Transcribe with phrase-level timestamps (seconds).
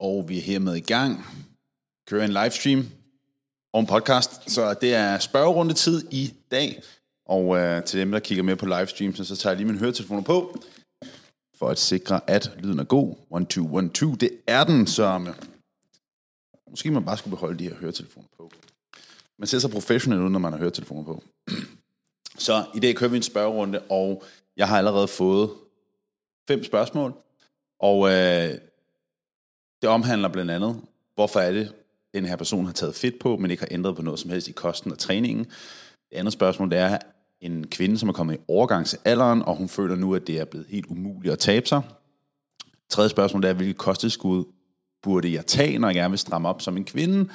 [0.00, 1.26] Og vi er hermed i gang.
[2.08, 2.86] Kører en livestream
[3.72, 4.50] og en podcast.
[4.50, 6.82] Så det er spørgerundetid i dag.
[7.26, 10.22] Og øh, til dem, der kigger med på livestream, så tager jeg lige mine høretelefoner
[10.22, 10.62] på.
[11.54, 13.14] For at sikre, at lyden er god.
[13.40, 14.14] 1, 2, 1, 2.
[14.14, 15.04] Det er den, så...
[15.28, 15.34] Øh,
[16.70, 18.50] måske man bare skulle beholde de her høretelefoner på.
[19.38, 21.22] Man ser så professionelt ud, når man har høretelefoner på.
[22.38, 24.22] Så i dag kører vi en spørgerunde, og
[24.56, 25.50] jeg har allerede fået
[26.48, 27.14] fem spørgsmål.
[27.80, 28.58] Og øh,
[29.82, 30.80] det omhandler blandt andet,
[31.14, 31.72] hvorfor er det,
[32.14, 34.48] den her person har taget fedt på, men ikke har ændret på noget som helst
[34.48, 35.44] i kosten og træningen.
[36.10, 36.98] Det andet spørgsmål, det er
[37.40, 40.66] en kvinde, som er kommet i overgangsalderen, og hun føler nu, at det er blevet
[40.70, 41.82] helt umuligt at tabe sig.
[42.88, 44.44] Tredje spørgsmål, det er, hvilket kosteskud
[45.02, 47.30] burde jeg tage, når jeg gerne vil stramme op som en kvinde?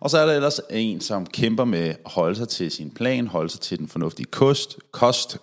[0.00, 3.26] Og så er der ellers en, som kæmper med at holde sig til sin plan,
[3.26, 5.38] holde sig til den fornuftige kost, kost,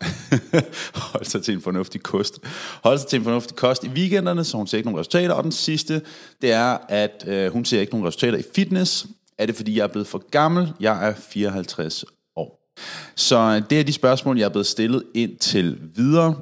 [1.13, 2.40] holde sig til en fornuftig kost,
[2.84, 5.34] holde sig til en fornuftig kost i weekenderne, så hun ser ikke nogen resultater.
[5.34, 6.02] Og den sidste,
[6.41, 9.08] det er, at øh, hun ser ikke nogen resultater i fitness.
[9.38, 10.74] Er det, fordi jeg er blevet for gammel?
[10.80, 12.71] Jeg er 54 år.
[13.15, 16.35] Så øh, det er de spørgsmål, jeg er blevet stillet ind til videre.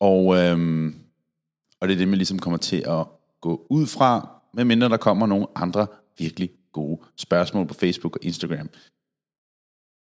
[0.00, 0.94] Og, øhm,
[1.80, 3.04] og det er det, man ligesom kommer til at
[3.40, 5.86] gå ud fra, medmindre der kommer nogle andre
[6.18, 8.70] virkelig gode spørgsmål på Facebook og Instagram.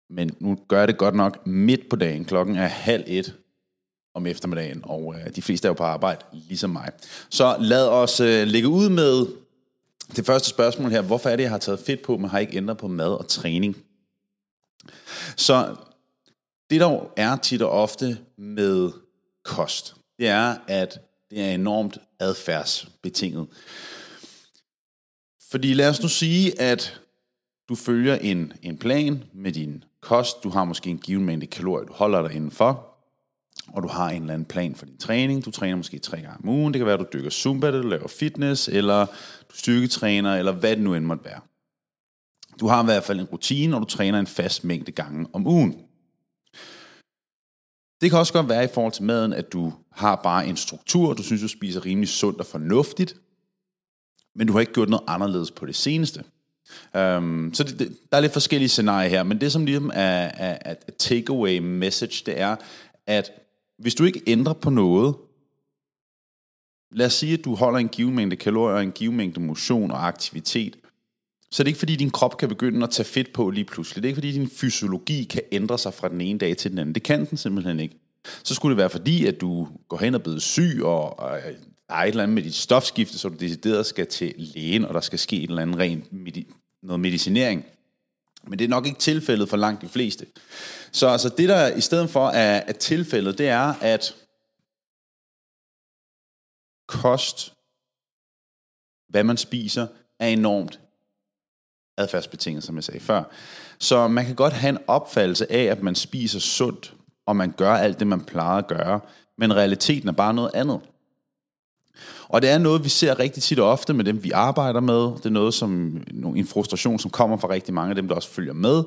[0.09, 2.25] Men nu gør jeg det godt nok midt på dagen.
[2.25, 3.35] Klokken er halv et
[4.13, 6.91] om eftermiddagen, og øh, de fleste er jo på arbejde, ligesom mig.
[7.29, 9.25] Så lad os øh, lægge ud med
[10.15, 11.01] det første spørgsmål her.
[11.01, 13.27] Hvorfor er det, jeg har taget fedt på, men har ikke ændret på mad og
[13.27, 13.77] træning?
[15.35, 15.75] Så
[16.69, 18.91] det der er tit og ofte med
[19.43, 23.47] kost, det er, at det er enormt adfærdsbetinget.
[25.55, 27.01] Fordi lad os nu sige, at
[27.69, 30.43] du følger en, en plan med din kost.
[30.43, 32.97] Du har måske en given mængde kalorier, du holder dig indenfor.
[33.67, 35.45] Og du har en eller anden plan for din træning.
[35.45, 36.73] Du træner måske tre gange om ugen.
[36.73, 39.05] Det kan være, at du dykker zumba, eller du laver fitness, eller
[39.49, 41.39] du styrketræner, eller hvad det nu end måtte være.
[42.59, 45.47] Du har i hvert fald en rutine, og du træner en fast mængde gange om
[45.47, 45.71] ugen.
[48.01, 51.13] Det kan også godt være i forhold til maden, at du har bare en struktur,
[51.13, 53.15] du synes, du spiser rimelig sundt og fornuftigt,
[54.35, 56.23] men du har ikke gjort noget anderledes på det seneste.
[56.93, 60.31] Um, så det, det, der er lidt forskellige scenarier her, men det som ligesom er,
[60.33, 62.55] er, er takeaway message, det er,
[63.07, 63.31] at
[63.77, 65.15] hvis du ikke ændrer på noget,
[66.91, 70.07] lad os sige, at du holder en given mængde kalorier, en given mængde motion og
[70.07, 70.77] aktivitet,
[71.51, 74.03] så det er ikke fordi, din krop kan begynde at tage fedt på lige pludselig.
[74.03, 76.79] Det er ikke fordi, din fysiologi kan ændre sig fra den ene dag til den
[76.79, 76.95] anden.
[76.95, 77.99] Det kan den simpelthen ikke.
[78.43, 81.39] Så skulle det være fordi, at du går hen og bliver syg, og, og
[81.89, 84.93] der er et eller andet med dit stofskifte, så du decideret skal til lægen, og
[84.93, 86.53] der skal ske et eller andet rent medi-
[86.83, 87.65] noget medicinering.
[88.47, 90.25] Men det er nok ikke tilfældet for langt de fleste.
[90.91, 94.15] Så altså det, der i stedet for er, er tilfældet, det er, at
[96.87, 97.53] kost,
[99.09, 99.87] hvad man spiser,
[100.19, 100.79] er enormt
[101.97, 103.23] adfærdsbetinget, som jeg sagde før.
[103.79, 106.93] Så man kan godt have en opfattelse af, at man spiser sundt,
[107.25, 108.99] og man gør alt det, man plejer at gøre,
[109.37, 110.81] men realiteten er bare noget andet.
[112.27, 115.03] Og det er noget, vi ser rigtig tit og ofte med dem, vi arbejder med.
[115.03, 115.97] Det er noget, som
[116.35, 118.83] en frustration, som kommer fra rigtig mange af dem, der også følger med.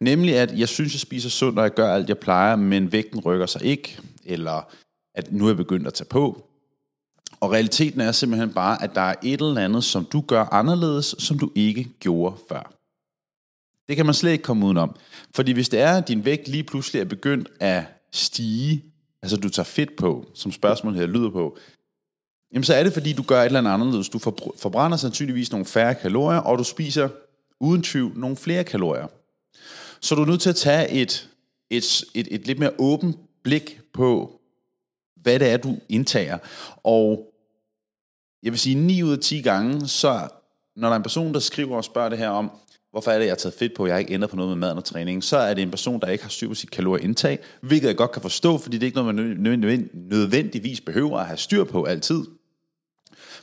[0.00, 3.20] Nemlig, at jeg synes, jeg spiser sundt, og jeg gør alt, jeg plejer, men vægten
[3.20, 3.98] rykker sig ikke.
[4.24, 4.62] Eller
[5.14, 6.44] at nu er jeg begyndt at tage på.
[7.40, 11.14] Og realiteten er simpelthen bare, at der er et eller andet, som du gør anderledes,
[11.18, 12.72] som du ikke gjorde før.
[13.88, 14.96] Det kan man slet ikke komme udenom.
[15.34, 18.84] Fordi hvis det er, at din vægt lige pludselig er begyndt at stige,
[19.22, 21.58] altså du tager fedt på, som spørgsmålet her lyder på,
[22.52, 24.08] jamen så er det, fordi du gør et eller andet anderledes.
[24.08, 24.18] Du
[24.58, 27.08] forbrænder sandsynligvis nogle færre kalorier, og du spiser
[27.60, 29.06] uden tvivl nogle flere kalorier.
[30.00, 31.28] Så du er nødt til at tage et,
[31.70, 34.40] et, et, et lidt mere åbent blik på,
[35.22, 36.38] hvad det er, du indtager.
[36.76, 37.32] Og
[38.42, 40.28] jeg vil sige, 9 ud af 10 gange, så
[40.76, 42.50] når der er en person, der skriver og spørger det her om,
[42.90, 44.56] hvorfor er det, jeg har taget fedt på, jeg har ikke ændret på noget med
[44.56, 47.38] maden og træningen, så er det en person, der ikke har styr på sit kalorieindtag,
[47.60, 51.36] hvilket jeg godt kan forstå, fordi det er ikke noget, man nødvendigvis behøver at have
[51.36, 52.24] styr på altid.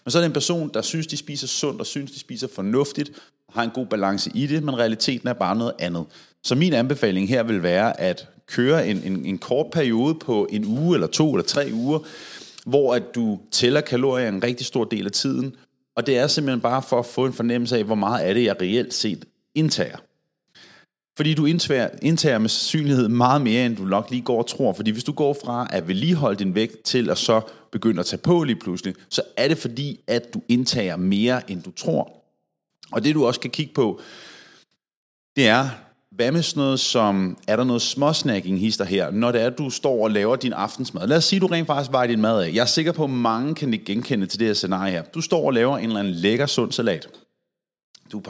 [0.06, 2.48] Men så er det en person, der synes, de spiser sundt, og synes, de spiser
[2.48, 3.12] fornuftigt,
[3.50, 6.06] har en god balance i det, men realiteten er bare noget andet.
[6.44, 10.66] Så min anbefaling her vil være at køre en, en, en kort periode på en
[10.66, 12.00] uge, eller to, eller tre uger,
[12.66, 15.56] hvor at du tæller kalorier en rigtig stor del af tiden,
[15.96, 18.44] og det er simpelthen bare for at få en fornemmelse af, hvor meget er det,
[18.44, 19.26] jeg reelt set
[19.56, 19.98] indtager.
[21.18, 24.74] Fordi du indtager, indtager med sandsynlighed meget mere, end du nok lige går og tror.
[24.74, 27.42] Fordi hvis du går fra at vedligeholde din vægt til at så
[27.76, 31.64] begynder at tage på lige pludselig, så er det fordi, at du indtager mere, end
[31.64, 32.24] du tror.
[32.92, 34.00] Og det du også kan kigge på,
[35.36, 35.70] det er,
[36.12, 39.58] hvad med sådan noget som, er der noget småsnacking hister her, når det er, at
[39.58, 41.08] du står og laver din aftensmad?
[41.08, 42.54] Lad os sige, at du rent faktisk vejer din mad af.
[42.54, 45.04] Jeg er sikker på, at mange kan genkende til det her scenarie her.
[45.04, 47.08] Du står og laver en eller anden lækker, sund salat.
[48.12, 48.22] Du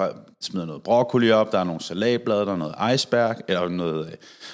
[0.42, 4.14] smider noget broccoli op, der er nogle salatblade, der er noget iceberg, eller noget, øh,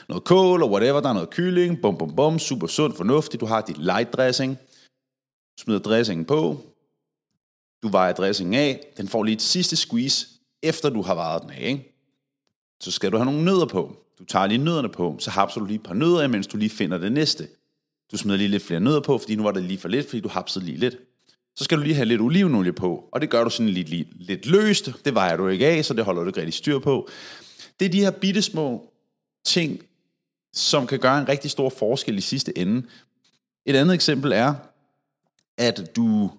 [0.10, 3.42] noget kål, og whatever, der er noget kylling, bum bum bum, super sund, fornuftigt.
[3.42, 4.58] Du har dit light dressing,
[5.62, 6.62] smider dressingen på,
[7.84, 10.28] du vejer dressingen af, den får lige et sidste squeeze,
[10.62, 11.92] efter du har varet den af, ikke?
[12.80, 13.96] så skal du have nogle nødder på.
[14.20, 16.70] Du tager lige nødderne på, så hapser du lige et par nødder, mens du lige
[16.70, 17.48] finder det næste.
[18.12, 20.20] Du smider lige lidt flere nødder på, fordi nu var det lige for lidt, fordi
[20.20, 20.98] du hapsede lige lidt.
[21.56, 24.08] Så skal du lige have lidt olivenolie på, og det gør du sådan lidt, lidt,
[24.28, 24.90] lidt løst.
[25.06, 27.10] Det vejer du ikke af, så det holder du ikke rigtig styr på.
[27.80, 28.94] Det er de her bitte små
[29.46, 29.82] ting,
[30.54, 32.88] som kan gøre en rigtig stor forskel i sidste ende.
[33.66, 34.56] Et andet eksempel er,
[35.58, 36.32] at du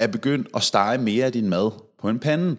[0.00, 2.56] er begyndt at stege mere af din mad på en pande,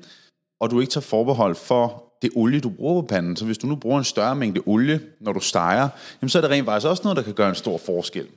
[0.59, 3.35] og du ikke tager forbehold for det olie, du bruger på panden.
[3.35, 5.89] Så hvis du nu bruger en større mængde olie, når du steger,
[6.21, 8.27] jamen så er det rent faktisk også noget, der kan gøre en stor forskel.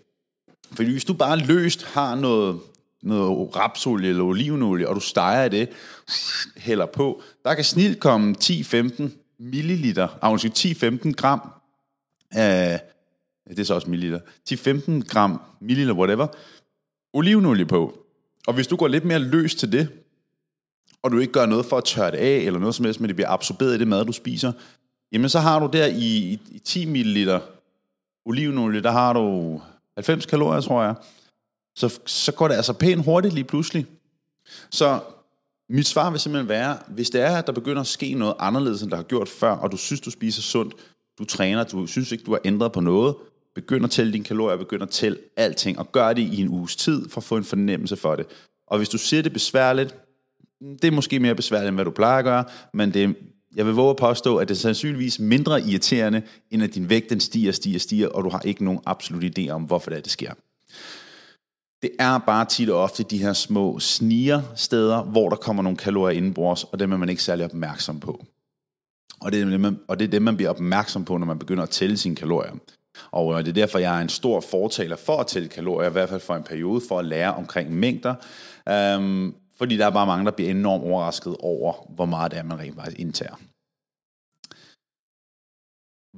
[0.72, 2.60] Fordi hvis du bare løst har noget,
[3.02, 5.68] noget rapsolie eller olivenolie, og du steger det,
[6.56, 9.02] hælder på, der kan snilt komme 10-15
[9.38, 11.40] milliliter, ah, 10-15 gram
[12.30, 12.80] af,
[13.48, 14.20] det er så også milliliter,
[14.50, 16.26] 10-15 gram milliliter, whatever,
[17.12, 17.98] olivenolie på.
[18.46, 19.88] Og hvis du går lidt mere løs til det,
[21.02, 23.08] og du ikke gør noget for at tørre det af, eller noget som helst, men
[23.08, 24.52] det bliver absorberet i det mad, du spiser,
[25.12, 27.28] jamen så har du der i, i, i 10 ml
[28.26, 29.60] olivenolie, der har du
[29.96, 30.94] 90 kalorier, tror jeg.
[31.76, 33.86] Så, så går det altså pænt hurtigt lige pludselig.
[34.70, 35.00] Så
[35.68, 38.82] mit svar vil simpelthen være, hvis det er, at der begynder at ske noget anderledes,
[38.82, 40.74] end der har gjort før, og du synes, du spiser sundt,
[41.18, 43.14] du træner, du synes ikke, du har ændret på noget,
[43.60, 46.76] begynd at tælle dine kalorier, begynd at tælle alting, og gør det i en uges
[46.76, 48.26] tid, for at få en fornemmelse for det.
[48.66, 49.94] Og hvis du siger det besværligt,
[50.60, 52.44] det er måske mere besværligt, end hvad du plejer at gøre,
[52.74, 53.16] men det,
[53.56, 57.10] jeg vil våge at påstå, at det er sandsynligvis mindre irriterende, end at din vægt
[57.10, 60.00] den stiger, stiger, stiger, og du har ikke nogen absolut idé om, hvorfor det, er,
[60.00, 60.32] det sker.
[61.82, 65.78] Det er bare tit og ofte de her små sniger steder, hvor der kommer nogle
[65.78, 68.24] kalorier indenbords, og dem er man ikke særlig opmærksom på.
[69.20, 71.38] Og det, er det, man, og det er det, man bliver opmærksom på, når man
[71.38, 72.52] begynder at tælle sine kalorier.
[73.10, 75.92] Og øh, det er derfor, jeg er en stor fortaler for at tælle kalorier, i
[75.92, 78.14] hvert fald for en periode, for at lære omkring mængder.
[78.68, 82.42] Øhm, fordi der er bare mange, der bliver enormt overrasket over, hvor meget det er,
[82.42, 83.34] man rent faktisk indtager.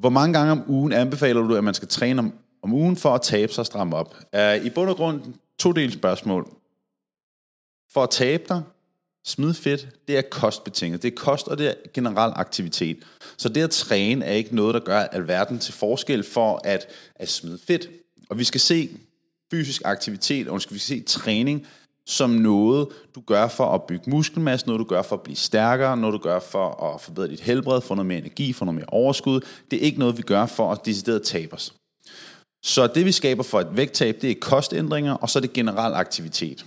[0.01, 2.33] Hvor mange gange om ugen anbefaler du, at man skal træne om,
[2.63, 4.15] om ugen for at tabe sig og stramme op?
[4.37, 5.23] Uh, I bund og grund
[5.59, 6.51] to del spørgsmål.
[7.93, 8.63] For at tabe dig,
[9.25, 11.03] smid fedt, det er kostbetinget.
[11.03, 12.99] Det er kost, og det er generel aktivitet.
[13.37, 17.29] Så det at træne er ikke noget, der gør alverden til forskel for at, at
[17.29, 17.89] smide fedt.
[18.31, 18.91] Og vi skal se
[19.51, 21.67] fysisk aktivitet, og vi skal se træning
[22.07, 25.97] som noget, du gør for at bygge muskelmasse, noget du gør for at blive stærkere,
[25.97, 28.89] noget du gør for at forbedre dit helbred, få noget mere energi, få noget mere
[28.89, 29.41] overskud.
[29.71, 31.75] Det er ikke noget, vi gør for at decideret tabe os.
[32.63, 35.95] Så det vi skaber for et vægttab, det er kostændringer, og så er det generel
[35.95, 36.65] aktivitet.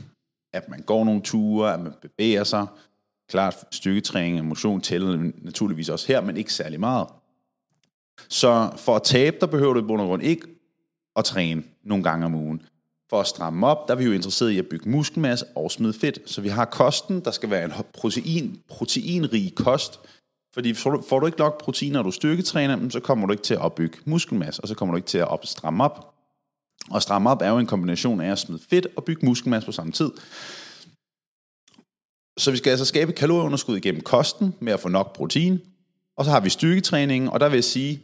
[0.54, 2.68] At man går nogle ture, at man bevæger sig.
[3.30, 7.08] Klart, styrketræning og motion tæller naturligvis også her, men ikke særlig meget.
[8.30, 10.48] Så for at tabe, der behøver du i bund og grund ikke
[11.16, 12.62] at træne nogle gange om ugen
[13.10, 15.94] for at stramme op, der er vi jo interesseret i at bygge muskelmasse og smide
[15.94, 16.20] fedt.
[16.26, 20.00] Så vi har kosten, der skal være en protein, proteinrig kost,
[20.54, 23.60] fordi får du ikke nok protein, når du styrketræner, så kommer du ikke til at
[23.60, 26.13] opbygge muskelmasse, og så kommer du ikke til at stramme op.
[26.92, 29.72] Og stramme op er jo en kombination af at smide fedt og bygge muskelmasse på
[29.72, 30.12] samme tid.
[32.38, 35.62] Så vi skal altså skabe kalorieunderskud igennem kosten med at få nok protein.
[36.18, 38.02] Og så har vi styrketræningen, og der vil jeg sige,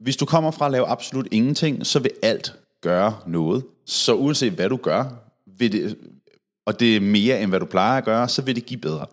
[0.00, 3.64] hvis du kommer fra at lave absolut ingenting, så vil alt gøre noget.
[3.86, 5.04] Så uanset hvad du gør,
[5.46, 5.98] vil det,
[6.66, 9.06] og det er mere end hvad du plejer at gøre, så vil det give bedre.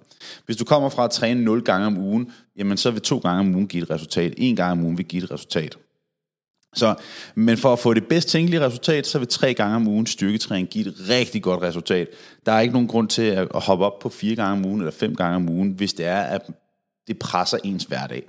[0.46, 3.40] Hvis du kommer fra at træne 0 gange om ugen, jamen så vil to gange
[3.40, 4.34] om ugen give et resultat.
[4.38, 5.78] En gang om ugen vil give et resultat.
[6.74, 6.96] Så,
[7.36, 10.68] men for at få det bedst tænkelige resultat, så vil tre gange om ugen styrketræning
[10.68, 12.08] give et rigtig godt resultat.
[12.46, 14.92] Der er ikke nogen grund til at hoppe op på fire gange om ugen eller
[14.92, 16.42] fem gange om ugen, hvis det er, at
[17.08, 18.24] det presser ens hverdag.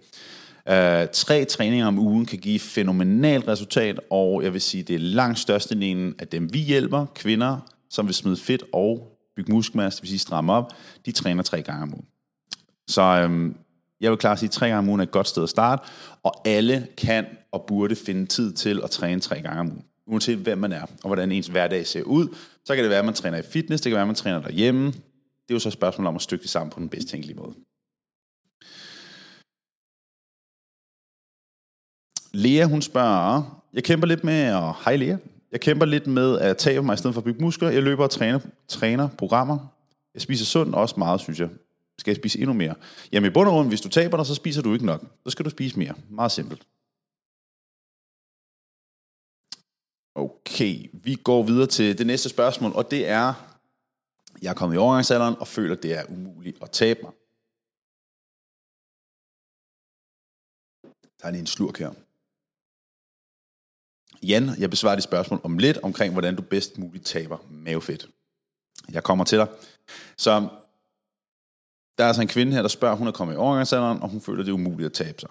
[0.70, 5.00] Uh, tre træninger om ugen kan give fænomenalt resultat, og jeg vil sige, det er
[5.00, 7.58] langt størstedelen af dem, vi hjælper, kvinder,
[7.90, 10.72] som vil smide fedt og bygge muskelmasse, det vil sige stramme op,
[11.06, 12.06] de træner tre gange om ugen.
[12.88, 13.56] Så øhm,
[14.00, 15.82] jeg vil klart sige, at tre gange om ugen er et godt sted at starte,
[16.22, 19.84] og alle kan og burde finde tid til at træne tre gange om ugen.
[20.06, 23.04] Uanset hvem man er, og hvordan ens hverdag ser ud, så kan det være, at
[23.04, 24.86] man træner i fitness, det kan være, at man træner derhjemme.
[24.86, 27.36] Det er jo så et spørgsmål om at stykke det sammen på den bedst tænkelige
[27.36, 27.54] måde.
[32.32, 35.16] Lea, hun spørger, jeg kæmper lidt med, og hej Lea,
[35.52, 37.70] jeg kæmper lidt med at tabe mig i stedet for at bygge muskler.
[37.70, 39.58] Jeg løber og træner, træner programmer.
[40.14, 41.48] Jeg spiser sundt også meget, synes jeg.
[41.98, 42.74] Skal jeg spise endnu mere?
[43.12, 45.00] Jamen i bund og grund, hvis du taber dig, så spiser du ikke nok.
[45.24, 45.94] Så skal du spise mere.
[46.10, 46.66] Meget simpelt.
[50.14, 53.34] Okay, vi går videre til det næste spørgsmål, og det er,
[54.42, 57.12] jeg er kommet i overgangsalderen og føler, det er umuligt at tabe mig.
[61.20, 61.92] Der er en slurk her.
[64.22, 68.08] Jan, jeg besvarer dit spørgsmål om lidt omkring, hvordan du bedst muligt taber mavefedt.
[68.92, 69.48] Jeg kommer til dig.
[70.16, 70.48] Så
[71.98, 74.20] der er altså en kvinde her, der spørger, hun er kommet i overgangsalderen, og hun
[74.20, 75.30] føler, det er umuligt at tabe sig.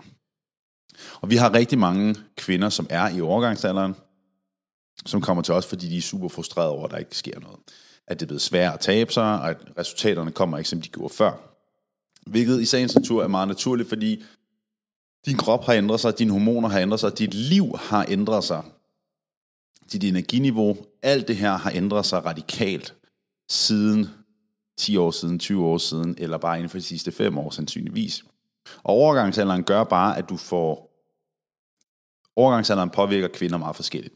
[1.22, 3.96] Og vi har rigtig mange kvinder, som er i overgangsalderen,
[5.06, 7.60] som kommer til os, fordi de er super frustrerede over, at der ikke sker noget.
[8.08, 10.90] At det er blevet svært at tabe sig, og at resultaterne kommer ikke, som de
[10.90, 11.32] gjorde før.
[12.28, 14.24] Hvilket i sagens natur er meget naturligt, fordi
[15.26, 18.64] din krop har ændret sig, dine hormoner har ændret sig, dit liv har ændret sig.
[19.92, 22.96] Dit energiniveau, alt det her har ændret sig radikalt
[23.50, 24.10] siden
[24.78, 28.24] 10 år siden, 20 år siden, eller bare inden for de sidste 5 år sandsynligvis.
[28.84, 30.90] Og overgangsalderen gør bare, at du får...
[32.36, 34.14] Overgangsalderen påvirker kvinder meget forskelligt.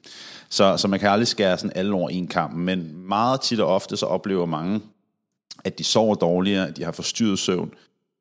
[0.50, 3.68] Så, så man kan aldrig skære sådan alle over en kamp, men meget tit og
[3.68, 4.82] ofte så oplever mange,
[5.64, 7.74] at de sover dårligere, at de har forstyrret søvn,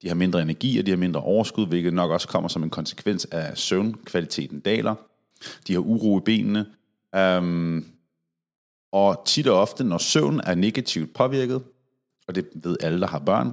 [0.03, 2.71] de har mindre energi, og de har mindre overskud, hvilket nok også kommer som en
[2.71, 4.95] konsekvens af søvnkvaliteten daler.
[5.67, 6.67] De har uro i benene.
[7.15, 7.87] Øhm,
[8.93, 11.63] og tit og ofte, når søvn er negativt påvirket,
[12.29, 13.53] og det ved alle, der har børn,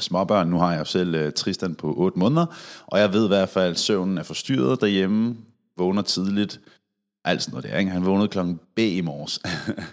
[0.00, 2.46] småbørn, nu har jeg jo selv uh, Tristan på 8 måneder,
[2.86, 5.36] og jeg ved i hvert fald, at søvnen er forstyrret derhjemme,
[5.76, 6.60] vågner tidligt,
[7.24, 7.90] alt sådan noget der, ikke?
[7.90, 9.40] Han vågnede klokken B i morges.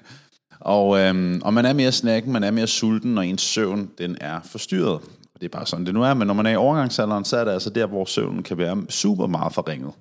[0.59, 4.17] og, øhm, og man er mere snakken, man er mere sulten, når ens søvn den
[4.21, 5.01] er forstyrret.
[5.33, 6.13] Og det er bare sådan, det nu er.
[6.13, 8.85] Men når man er i overgangsalderen, så er det altså der, hvor søvnen kan være
[8.89, 9.91] super meget forringet.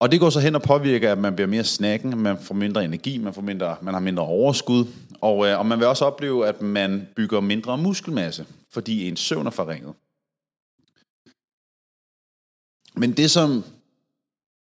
[0.00, 2.84] Og det går så hen og påvirker, at man bliver mere snakken, man får mindre
[2.84, 4.86] energi, man, får mindre, man har mindre overskud,
[5.20, 9.46] og, øh, og man vil også opleve, at man bygger mindre muskelmasse, fordi ens søvn
[9.46, 9.94] er forringet.
[12.96, 13.64] Men det, som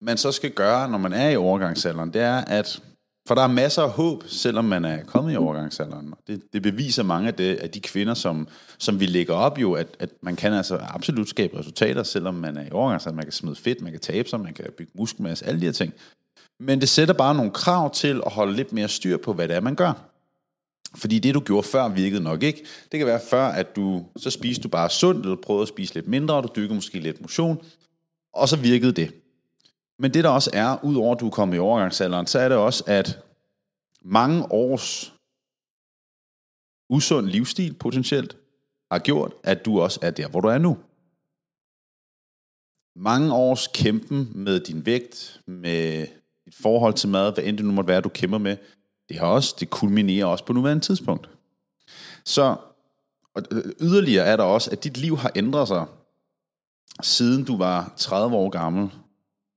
[0.02, 2.82] man så skal gøre, når man er i overgangsalderen, det er, at
[3.28, 6.14] for der er masser af håb, selvom man er kommet i overgangsalderen.
[6.28, 8.48] Det, det beviser mange af, det, af de kvinder, som,
[8.78, 12.58] som vi lægger op jo, at, at man kan altså absolut skabe resultater, selvom man
[12.58, 13.16] er i overgangsalderen.
[13.16, 15.72] Man kan smide fedt, man kan tabe sig, man kan bygge muskelmasse, alle de her
[15.72, 15.94] ting.
[16.60, 19.56] Men det sætter bare nogle krav til at holde lidt mere styr på, hvad det
[19.56, 19.94] er, man gør.
[20.96, 22.66] Fordi det, du gjorde før, virkede nok ikke.
[22.92, 25.94] Det kan være før, at du så spiste du bare sundt, eller prøvede at spise
[25.94, 27.62] lidt mindre, og du dykkede måske lidt motion,
[28.34, 29.21] og så virkede det.
[30.02, 32.58] Men det der også er, udover at du er kommet i overgangsalderen, så er det
[32.58, 33.20] også, at
[34.02, 35.14] mange års
[36.90, 38.38] usund livsstil potentielt
[38.92, 40.78] har gjort, at du også er der, hvor du er nu.
[42.96, 46.08] Mange års kæmpen med din vægt, med
[46.46, 48.58] dit forhold til mad, hvad end det nu måtte være, du kæmper med,
[49.10, 51.30] det har også, det kulminerer også på nuværende tidspunkt.
[52.26, 52.56] Så
[53.34, 55.86] og øh, yderligere er der også, at dit liv har ændret sig,
[57.02, 58.92] siden du var 30 år gammel,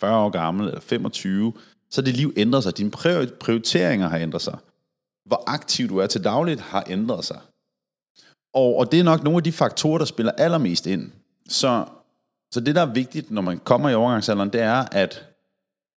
[0.04, 1.52] 40 år gammel eller 25,
[1.90, 2.76] så dit liv ændrer sig.
[2.76, 2.90] Dine
[3.40, 4.58] prioriteringer har ændret sig.
[5.26, 7.40] Hvor aktiv du er til dagligt har ændret sig.
[8.54, 11.12] Og, og det er nok nogle af de faktorer, der spiller allermest ind.
[11.48, 11.84] Så,
[12.52, 15.28] så det, der er vigtigt, når man kommer i overgangsalderen, det er at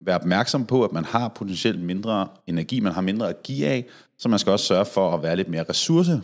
[0.05, 3.85] være opmærksom på, at man har potentielt mindre energi, man har mindre at give af,
[4.17, 6.11] så man skal også sørge for at være lidt mere ressource.
[6.11, 6.21] Hvad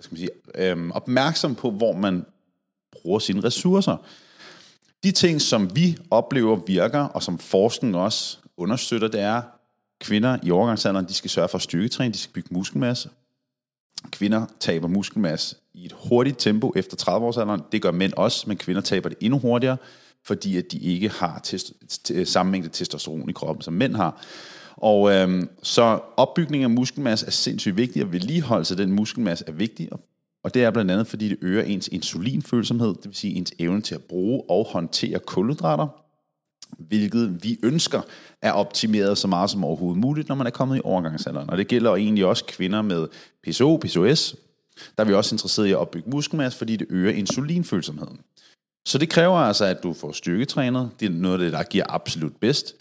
[0.00, 2.26] skal man sige, øhm, opmærksom på, hvor man
[2.92, 3.96] bruger sine ressourcer.
[5.04, 9.42] De ting, som vi oplever virker, og som forskning også understøtter, det er,
[10.00, 13.08] kvinder i overgangsalderen, de skal sørge for styrketræning, de skal bygge muskelmasse.
[14.10, 17.62] Kvinder taber muskelmasse i et hurtigt tempo efter 30-årsalderen.
[17.72, 19.76] Det gør mænd også, men kvinder taber det endnu hurtigere,
[20.24, 21.72] fordi at de ikke har test,
[22.24, 24.22] samme mængde testosteron i kroppen, som mænd har.
[24.76, 29.52] Og øhm, så opbygning af muskelmasse er sindssygt vigtigt, og vedligeholdelse af den muskelmasse er
[29.52, 30.00] vigtig, og
[30.44, 33.80] og det er blandt andet, fordi det øger ens insulinfølsomhed, det vil sige ens evne
[33.80, 35.88] til at bruge og håndtere kulhydrater,
[36.78, 38.02] hvilket vi ønsker
[38.42, 41.50] er optimeret så meget som overhovedet muligt, når man er kommet i overgangsalderen.
[41.50, 43.08] Og det gælder egentlig også kvinder med
[43.46, 44.36] PCO, PCOS.
[44.96, 48.20] Der er vi også interesseret i at opbygge muskelmasse, fordi det øger insulinfølsomheden.
[48.86, 50.90] Så det kræver altså, at du får styrketrænet.
[51.00, 52.74] Det er noget af det, der giver absolut bedst,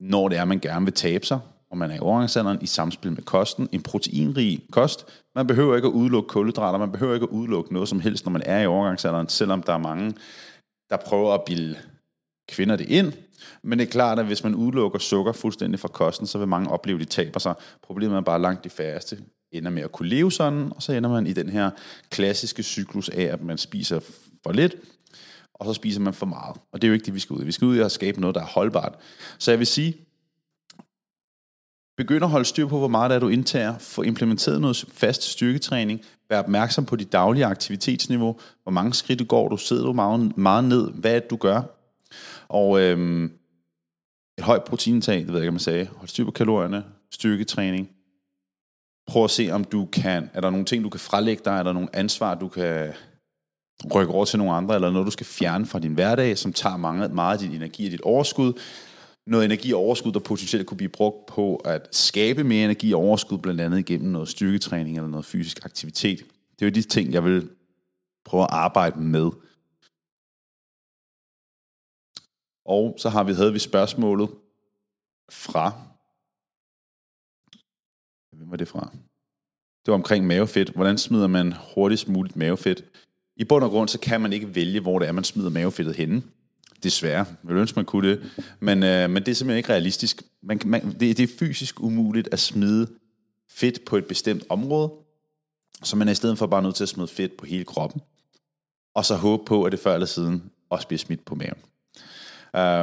[0.00, 1.40] når det er, man gerne vil tabe sig,
[1.74, 3.68] og man er i overgangsalderen, i samspil med kosten.
[3.72, 5.06] En proteinrig kost.
[5.34, 8.32] Man behøver ikke at udelukke kulhydrater, man behøver ikke at udelukke noget som helst, når
[8.32, 10.14] man er i overgangsalderen, selvom der er mange,
[10.90, 11.76] der prøver at bilde
[12.48, 13.12] kvinder det ind.
[13.62, 16.70] Men det er klart, at hvis man udelukker sukker fuldstændig fra kosten, så vil mange
[16.70, 17.54] opleve, at de taber sig.
[17.82, 19.18] Problemet er bare langt de færreste
[19.52, 21.70] ender med at kunne leve sådan, og så ender man i den her
[22.10, 24.00] klassiske cyklus af, at man spiser
[24.42, 24.74] for lidt,
[25.54, 26.56] og så spiser man for meget.
[26.72, 27.44] Og det er jo ikke det, vi skal ud i.
[27.44, 28.94] Vi skal ud i at skabe noget, der er holdbart.
[29.38, 29.96] Så jeg vil sige,
[31.96, 33.78] Begynd at holde styr på, hvor meget der er, du indtager.
[33.78, 36.00] Få implementeret noget fast styrketræning.
[36.28, 38.36] Vær opmærksom på dit daglige aktivitetsniveau.
[38.62, 39.48] Hvor mange skridt du går.
[39.48, 40.90] Du sidder du meget, meget ned.
[40.90, 41.62] Hvad er det, du gør?
[42.48, 43.24] Og øhm,
[44.38, 45.86] et højt proteinindtag, det ved jeg ikke, om jeg sagde.
[45.96, 46.84] Hold styr på kalorierne.
[47.12, 47.90] Styrketræning.
[49.06, 50.30] Prøv at se, om du kan...
[50.34, 51.52] Er der nogle ting, du kan frelægge dig?
[51.58, 52.92] Er der nogle ansvar, du kan
[53.94, 54.74] rykke over til nogle andre?
[54.74, 57.86] Eller noget, du skal fjerne fra din hverdag, som tager mange, meget af din energi
[57.86, 58.52] og dit overskud?
[59.26, 63.00] Noget energi og overskud, der potentielt kunne blive brugt på at skabe mere energi og
[63.00, 66.18] overskud, blandt andet igennem noget styrketræning eller noget fysisk aktivitet.
[66.58, 67.50] Det er jo de ting, jeg vil
[68.24, 69.30] prøve at arbejde med.
[72.64, 74.30] Og så har vi, havde vi spørgsmålet
[75.30, 75.72] fra...
[78.36, 78.90] Hvem var det fra?
[79.84, 80.70] Det var omkring mavefedt.
[80.70, 82.84] Hvordan smider man hurtigst muligt mavefedt?
[83.36, 85.96] I bund og grund, så kan man ikke vælge, hvor det er, man smider mavefedtet
[85.96, 86.22] henne.
[86.84, 87.18] Desværre.
[87.18, 88.20] Jeg vil ønske, man kunne det.
[88.60, 90.22] Men, øh, men det er simpelthen ikke realistisk.
[90.42, 92.86] Man, man, det, det er fysisk umuligt at smide
[93.50, 94.92] fedt på et bestemt område,
[95.82, 98.00] så man er i stedet for bare nødt til at smide fedt på hele kroppen,
[98.94, 101.58] og så håbe på, at det før eller siden også bliver smidt på maven.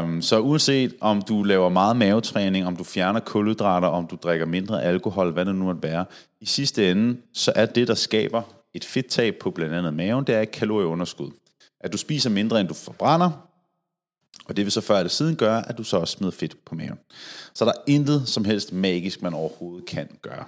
[0.04, 4.46] Um, så uanset om du laver meget mavetræning, om du fjerner kulhydrater, om du drikker
[4.46, 6.06] mindre alkohol, hvad det nu måtte være,
[6.42, 8.42] i sidste ende, så er det, der skaber
[8.74, 11.32] et fedttab på blandt andet maven, det er et kalorieunderskud.
[11.80, 13.51] At du spiser mindre, end du forbrænder,
[14.46, 16.76] og det vil så før eller siden gøre, at du så også smider fedt på
[16.76, 17.00] maven.
[17.54, 20.46] Så der er intet som helst magisk, man overhovedet kan gøre.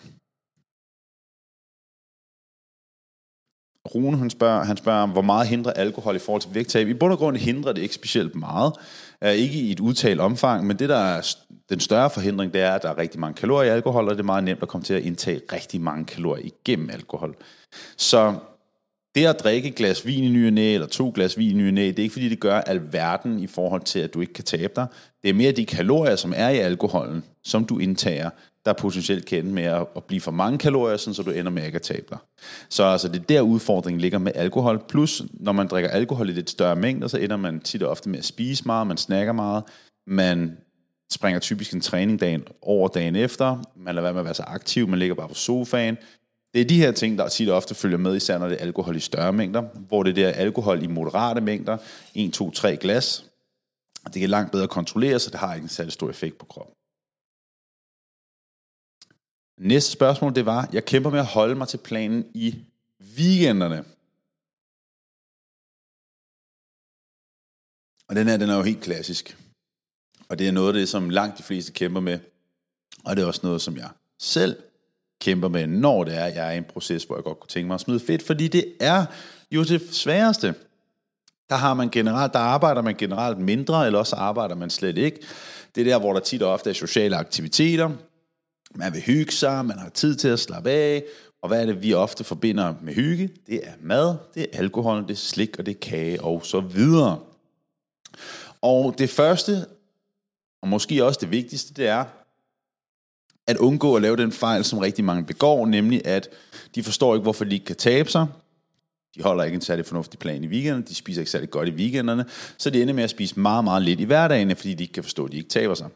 [3.95, 6.87] Rune han spørger, han spørger, hvor meget hindrer alkohol i forhold til vægttab?
[6.87, 8.73] I bund og grund hindrer det ikke specielt meget.
[9.25, 11.35] Uh, ikke i et udtalt omfang, men det der er
[11.69, 14.19] den større forhindring, det er, at der er rigtig mange kalorier i alkohol, og det
[14.19, 17.35] er meget nemt at komme til at indtage rigtig mange kalorier igennem alkohol.
[17.97, 18.35] Så
[19.15, 21.69] det at drikke et glas vin i ny næ, eller to glas vin i ny
[21.69, 24.43] næ, det er ikke fordi, det gør alverden i forhold til, at du ikke kan
[24.43, 24.87] tabe dig.
[25.23, 28.29] Det er mere de kalorier, som er i alkoholen, som du indtager,
[28.65, 31.75] der potentielt kan ende med at blive for mange kalorier, så du ender med ikke
[31.75, 32.17] at tabe dig.
[32.69, 34.83] Så altså, det er der udfordringen ligger med alkohol.
[34.89, 38.09] Plus, når man drikker alkohol i lidt større mængder, så ender man tit og ofte
[38.09, 39.63] med at spise meget, man snakker meget,
[40.07, 40.57] man
[41.11, 44.43] springer typisk en træning dagen over dagen efter, man lader være med at være så
[44.43, 45.97] aktiv, man ligger bare på sofaen,
[46.53, 48.95] det er de her ting, der tit ofte følger med, især når det er alkohol
[48.95, 51.77] i større mængder, hvor det der alkohol i moderate mængder,
[52.15, 53.25] 1, 2, 3 glas,
[54.05, 56.75] det kan langt bedre kontrolleres, så det har ikke en særlig stor effekt på kroppen.
[59.57, 62.65] Næste spørgsmål, det var, jeg kæmper med at holde mig til planen i
[63.17, 63.85] weekenderne.
[68.07, 69.37] Og den her, den er jo helt klassisk.
[70.29, 72.19] Og det er noget af det, som langt de fleste kæmper med.
[73.05, 73.89] Og det er også noget, som jeg
[74.19, 74.63] selv
[75.23, 77.67] kæmper med, når det er, jeg er i en proces, hvor jeg godt kunne tænke
[77.67, 79.05] mig at smide fedt, fordi det er
[79.51, 80.55] jo det sværeste.
[81.49, 85.19] Der har man generelt, der arbejder man generelt mindre, eller også arbejder man slet ikke.
[85.75, 87.89] Det er der, hvor der tit og ofte er sociale aktiviteter.
[88.75, 91.03] Man vil hygge sig, man har tid til at slappe af,
[91.41, 93.29] og hvad er det, vi ofte forbinder med hygge?
[93.47, 96.59] Det er mad, det er alkohol, det er slik, og det er kage, og så
[96.59, 97.19] videre.
[98.61, 99.65] Og det første,
[100.61, 102.05] og måske også det vigtigste, det er,
[103.47, 106.29] at undgå at lave den fejl, som rigtig mange begår, nemlig at
[106.75, 108.27] de forstår ikke, hvorfor de ikke kan tabe sig.
[109.15, 111.71] De holder ikke en særlig fornuftig plan i weekenden, de spiser ikke særlig godt i
[111.71, 112.25] weekenderne,
[112.57, 115.03] så de ender med at spise meget, meget lidt i hverdagen, fordi de ikke kan
[115.03, 115.89] forstå, at de ikke taber sig.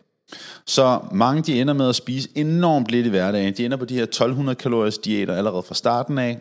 [0.65, 3.53] Så mange de ender med at spise enormt lidt i hverdagen.
[3.53, 6.39] De ender på de her 1200 kalorier diæter allerede fra starten af.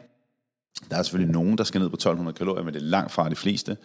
[0.91, 3.29] Der er selvfølgelig nogen, der skal ned på 1200 kalorier, men det er langt fra
[3.29, 3.77] de fleste.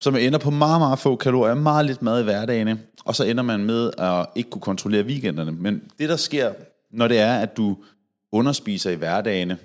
[0.00, 3.24] Så man ender på meget, meget få kalorier, meget lidt mad i hverdagen, og så
[3.24, 5.52] ender man med at ikke kunne kontrollere weekenderne.
[5.52, 6.52] Men det, der sker,
[6.90, 7.76] når det er, at du
[8.32, 9.58] underspiser i hverdagene,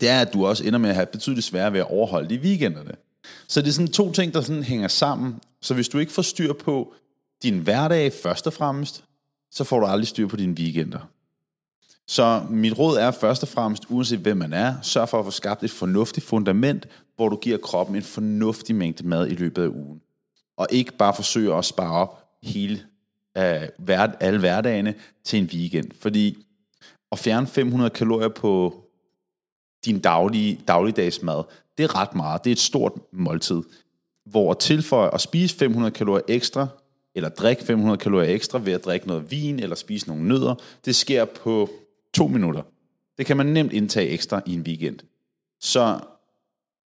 [0.00, 2.40] det er, at du også ender med at have betydeligt sværere ved at overholde de
[2.40, 2.92] weekenderne.
[3.48, 5.40] Så det er sådan to ting, der sådan hænger sammen.
[5.60, 6.94] Så hvis du ikke får styr på
[7.42, 9.04] din hverdag først og fremmest,
[9.50, 11.10] så får du aldrig styr på dine weekender.
[12.10, 15.30] Så mit råd er først og fremmest, uanset hvem man er, sørg for at få
[15.30, 19.68] skabt et fornuftigt fundament, hvor du giver kroppen en fornuftig mængde mad i løbet af
[19.68, 20.00] ugen.
[20.56, 22.80] Og ikke bare forsøge at spare op hele,
[23.38, 24.94] øh, hver, alle hverdagene
[25.24, 25.90] til en weekend.
[26.00, 26.38] Fordi
[27.12, 28.84] at fjerne 500 kalorier på
[29.84, 31.44] din daglige, dagligdags mad,
[31.78, 32.44] det er ret meget.
[32.44, 33.62] Det er et stort måltid.
[34.26, 36.66] Hvor at tilføje at spise 500 kalorier ekstra,
[37.14, 40.96] eller drikke 500 kalorier ekstra ved at drikke noget vin, eller spise nogle nødder, det
[40.96, 41.70] sker på
[42.14, 42.62] to minutter.
[43.18, 44.98] Det kan man nemt indtage ekstra i en weekend.
[45.60, 46.00] Så,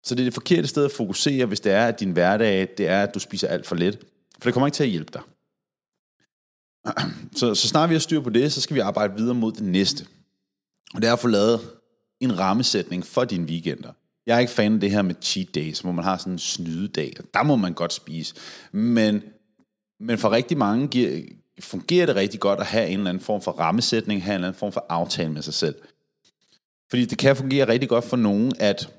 [0.05, 2.87] så det er det forkerte sted at fokusere, hvis det er, at din hverdag det
[2.89, 3.99] er, at du spiser alt for lidt.
[4.39, 5.23] For det kommer ikke til at hjælpe dig.
[7.37, 9.63] Så, så snart vi har styr på det, så skal vi arbejde videre mod det
[9.63, 10.07] næste.
[10.95, 11.61] Og det er at få lavet
[12.21, 13.93] en rammesætning for dine weekender.
[14.27, 16.39] Jeg er ikke fan af det her med cheat days, hvor man har sådan en
[16.39, 17.13] snydedag.
[17.35, 18.35] Der må man godt spise.
[18.73, 19.23] Men,
[20.01, 21.23] men for rigtig mange giver,
[21.61, 24.49] fungerer det rigtig godt at have en eller anden form for rammesætning, have en eller
[24.49, 25.75] anden form for aftale med sig selv.
[26.91, 28.91] Fordi det kan fungere rigtig godt for nogen, at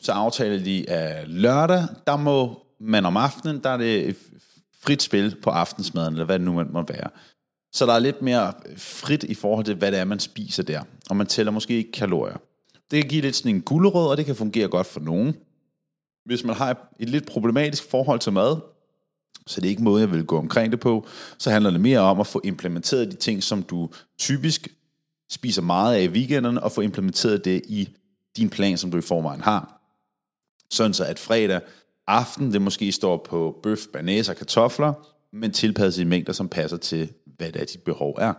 [0.00, 4.16] så aftaler de, at lørdag, der må man om aftenen, der er det
[4.82, 7.10] frit spil på aftensmaden, eller hvad det nu må være.
[7.72, 10.82] Så der er lidt mere frit i forhold til, hvad det er, man spiser der.
[11.10, 12.36] Og man tæller måske ikke kalorier.
[12.90, 15.36] Det kan give lidt sådan en gulerod, og det kan fungere godt for nogen.
[16.24, 18.56] Hvis man har et lidt problematisk forhold til mad,
[19.46, 21.06] så det er ikke måde, jeg vil gå omkring det på,
[21.38, 24.68] så handler det mere om at få implementeret de ting, som du typisk
[25.30, 27.88] spiser meget af i weekenderne, og få implementeret det i
[28.36, 29.80] din plan, som du i forvejen har.
[30.70, 31.60] Sådan så at fredag
[32.06, 34.92] aften, det måske står på bøf, banæs og kartofler,
[35.32, 38.32] men tilpasset i mængder, som passer til, hvad det er, dit behov er.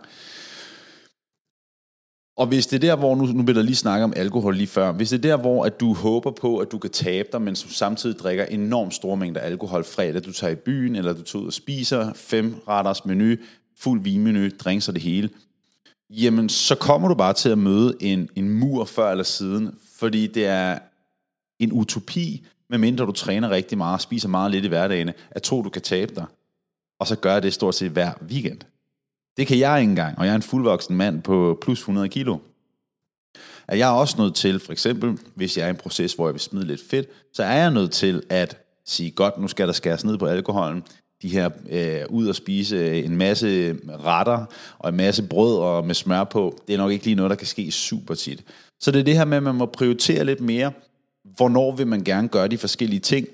[2.38, 4.66] Og hvis det er der, hvor, nu, nu vil der lige snakke om alkohol lige
[4.66, 7.42] før, hvis det er der, hvor at du håber på, at du kan tabe dig,
[7.42, 11.22] men du samtidig drikker enormt store mængder alkohol fredag, du tager i byen, eller du
[11.22, 13.36] tager ud og spiser fem retters menu,
[13.78, 15.30] fuld vinmenu, drinks og det hele,
[16.10, 20.26] jamen så kommer du bare til at møde en, en mur før eller siden, fordi
[20.26, 20.78] det er
[21.58, 25.62] en utopi, medmindre du træner rigtig meget og spiser meget lidt i hverdagen, at tro,
[25.62, 26.24] du kan tabe dig,
[27.00, 28.60] og så gør det stort set hver weekend.
[29.38, 32.38] Det kan jeg ikke engang, og jeg er en fuldvoksen mand på plus 100 kilo.
[33.68, 36.34] Er jeg også nødt til, for eksempel, hvis jeg er i en proces, hvor jeg
[36.34, 39.72] vil smide lidt fedt, så er jeg nødt til at sige, godt, nu skal der
[39.72, 40.82] skæres ned på alkoholen,
[41.22, 44.46] de her øh, ud og spise øh, en masse retter
[44.78, 47.36] og en masse brød og med smør på, det er nok ikke lige noget, der
[47.36, 48.44] kan ske super tit.
[48.80, 50.72] Så det er det her med, at man må prioritere lidt mere,
[51.36, 53.26] hvornår vil man gerne gøre de forskellige ting.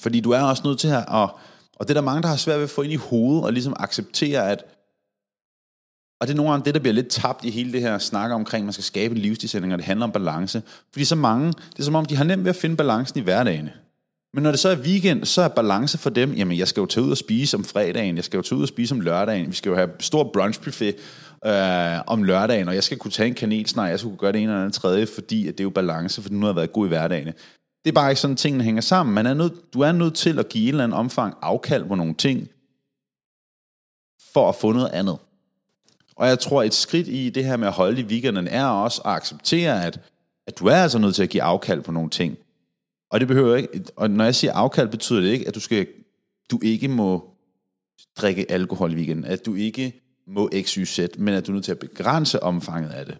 [0.00, 1.38] Fordi du er også nødt til at, og,
[1.76, 3.52] og det er der mange, der har svært ved at få ind i hovedet, og
[3.52, 4.64] ligesom acceptere, at
[6.20, 8.30] og det er nogle gange det, der bliver lidt tabt i hele det her snak
[8.30, 10.62] omkring, at man skal skabe en livsstilsændring, og det handler om balance.
[10.92, 13.22] Fordi så mange, det er som om, de har nemt ved at finde balancen i
[13.22, 13.68] hverdagen.
[14.34, 16.86] Men når det så er weekend, så er balance for dem, jamen jeg skal jo
[16.86, 19.50] tage ud og spise om fredagen, jeg skal jo tage ud og spise om lørdagen,
[19.50, 20.94] vi skal jo have stor brunchbuffet
[21.46, 24.42] øh, om lørdagen, og jeg skal kunne tage en kanelsnegl, jeg skal kunne gøre det
[24.42, 26.86] ene eller andet tredje, fordi at det er jo balance, for nu har været god
[26.86, 27.26] i hverdagen.
[27.84, 29.14] Det er bare ikke sådan, tingene hænger sammen.
[29.14, 31.94] Man er nødt, du er nødt til at give en eller andet omfang afkald på
[31.94, 32.48] nogle ting,
[34.32, 35.18] for at få noget andet.
[36.18, 39.02] Og jeg tror, et skridt i det her med at holde i weekenden er også
[39.04, 40.00] at acceptere, at,
[40.46, 42.36] at du er altså nødt til at give afkald på nogle ting.
[43.10, 45.86] Og det behøver ikke, og når jeg siger afkald, betyder det ikke, at du, skal,
[46.50, 47.30] du ikke må
[48.16, 51.72] drikke alkohol i weekenden, at du ikke må XYZ, men at du er nødt til
[51.72, 53.18] at begrænse omfanget af det.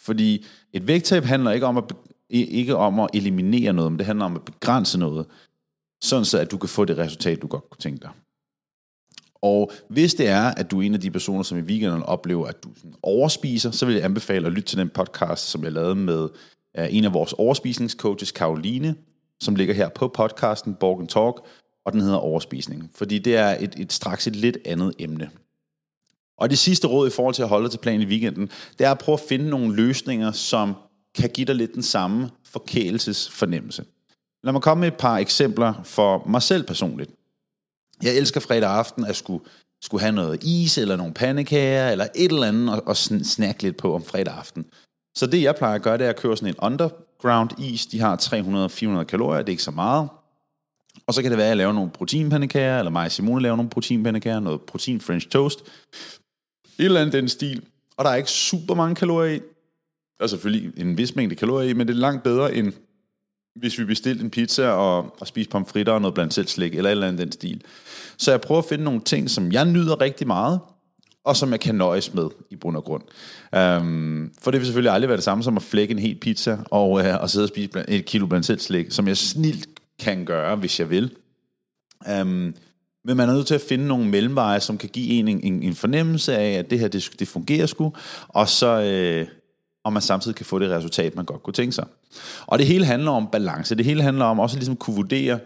[0.00, 1.84] Fordi et vægttab handler ikke om at,
[2.30, 5.26] ikke om at eliminere noget, men det handler om at begrænse noget,
[6.00, 8.10] sådan så at du kan få det resultat, du godt kunne tænke dig.
[9.42, 12.46] Og hvis det er, at du er en af de personer, som i weekenden oplever,
[12.46, 15.72] at du sådan overspiser, så vil jeg anbefale at lytte til den podcast, som jeg
[15.72, 16.22] lavede med
[16.78, 18.94] uh, en af vores overspisningscoaches, Karoline,
[19.40, 21.36] som ligger her på podcasten Borgen Talk,
[21.84, 22.90] og den hedder overspisning.
[22.94, 25.30] Fordi det er et, et straks et lidt andet emne.
[26.38, 28.86] Og det sidste råd i forhold til at holde dig til planen i weekenden, det
[28.86, 30.74] er at prøve at finde nogle løsninger, som
[31.14, 33.84] kan give dig lidt den samme forkælelsesfornemmelse.
[34.44, 37.10] Lad mig komme med et par eksempler for mig selv personligt.
[38.02, 39.44] Jeg elsker fredag aften at skulle,
[39.82, 43.76] skulle have noget is, eller nogle pandekager, eller et eller andet, og, og snakke lidt
[43.76, 44.66] på om fredag aften.
[45.16, 47.86] Så det jeg plejer at gøre, det er at køre sådan en underground is.
[47.86, 48.16] De har
[49.00, 50.08] 300-400 kalorier, det er ikke så meget.
[51.06, 53.56] Og så kan det være, at jeg laver nogle proteinpandekager, eller mig og Simone laver
[53.56, 55.60] nogle proteinpandekager, noget protein french toast.
[56.78, 57.64] Et eller andet den stil.
[57.96, 59.38] Og der er ikke super mange kalorier i.
[60.18, 62.72] Der er selvfølgelig en vis mængde kalorier i, men det er langt bedre end
[63.60, 66.90] hvis vi bestilte en pizza og, og spiste pomfritter og noget blandt selv slik, eller
[66.90, 67.62] et eller andet den stil.
[68.16, 70.60] Så jeg prøver at finde nogle ting, som jeg nyder rigtig meget,
[71.24, 73.02] og som jeg kan nøjes med i bund og grund.
[73.80, 76.58] Um, for det vil selvfølgelig aldrig være det samme som at flække en hel pizza
[76.70, 79.68] og, uh, og sidde og spise et kilo blandt selv slik, som jeg snilt
[80.00, 81.10] kan gøre, hvis jeg vil.
[82.20, 82.54] Um,
[83.04, 85.62] men man er nødt til at finde nogle mellemveje, som kan give en en, en,
[85.62, 87.92] en fornemmelse af, at det her det, det fungerer sgu,
[88.28, 89.26] og så...
[89.26, 89.39] Uh,
[89.84, 91.86] og man samtidig kan få det resultat, man godt kunne tænke sig.
[92.46, 93.74] Og det hele handler om balance.
[93.74, 95.38] Det hele handler om også ligesom kunne vurdere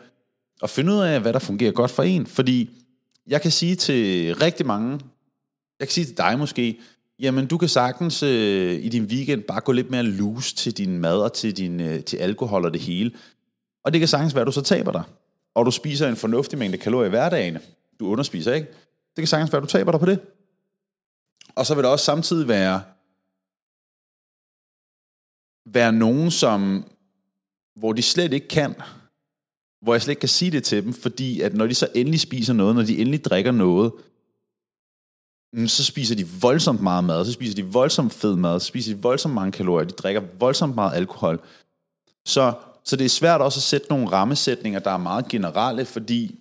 [0.62, 2.26] og finde ud af, hvad der fungerer godt for en.
[2.26, 2.70] Fordi
[3.26, 5.00] jeg kan sige til rigtig mange,
[5.80, 6.78] jeg kan sige til dig måske,
[7.18, 10.98] jamen du kan sagtens øh, i din weekend bare gå lidt mere loose til din
[10.98, 13.12] mad og til, din, øh, til alkohol og det hele.
[13.84, 15.02] Og det kan sagtens være, at du så taber dig.
[15.54, 17.58] Og du spiser en fornuftig mængde kalorier i hverdagen.
[18.00, 18.66] Du underspiser, ikke?
[19.16, 20.20] Det kan sagtens være, at du taber dig på det.
[21.54, 22.80] Og så vil det også samtidig være,
[25.66, 26.84] være nogen, som,
[27.76, 28.74] hvor de slet ikke kan,
[29.82, 32.20] hvor jeg slet ikke kan sige det til dem, fordi at når de så endelig
[32.20, 33.92] spiser noget, når de endelig drikker noget,
[35.52, 38.94] mm, så spiser de voldsomt meget mad, så spiser de voldsomt fed mad, så spiser
[38.94, 41.40] de voldsomt mange kalorier, de drikker voldsomt meget alkohol.
[42.24, 42.52] Så,
[42.84, 46.40] så det er svært også at sætte nogle rammesætninger, der er meget generelle, fordi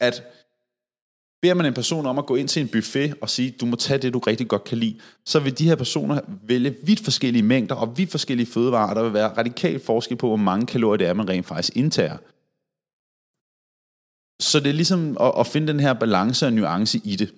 [0.00, 0.22] at
[1.42, 3.76] Beder man en person om at gå ind til en buffet og sige, du må
[3.76, 7.42] tage det, du rigtig godt kan lide, så vil de her personer vælge vidt forskellige
[7.42, 11.06] mængder og vidt forskellige fødevarer, der vil være radikal forskel på, hvor mange kalorier det
[11.06, 12.16] er, man rent faktisk indtager.
[14.40, 17.34] Så det er ligesom at, at finde den her balance og nuance i det.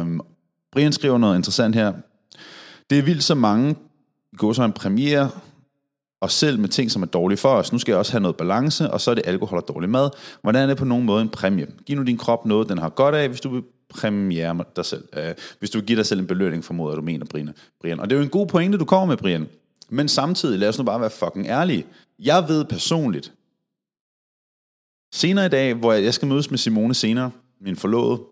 [0.00, 0.20] Um,
[0.72, 1.92] Brian skriver noget interessant her.
[2.90, 3.76] Det er vildt så mange
[4.36, 5.30] går så en premiere
[6.26, 7.72] og selv med ting, som er dårlige for os.
[7.72, 10.10] Nu skal jeg også have noget balance, og så er det alkohol og dårlig mad.
[10.42, 11.66] Hvordan er det på nogen måde en præmie?
[11.86, 15.04] Giv nu din krop noget, den har godt af, hvis du vil præmiere dig selv.
[15.16, 15.22] Uh,
[15.58, 17.26] hvis du vil give dig selv en belønning, formoder du mener,
[17.80, 18.00] Brian.
[18.00, 19.48] Og det er jo en god pointe, du kommer med, Brian.
[19.88, 21.86] Men samtidig, lad os nu bare være fucking ærlige.
[22.18, 23.32] Jeg ved personligt,
[25.14, 28.22] senere i dag, hvor jeg skal mødes med Simone senere, min forlovede,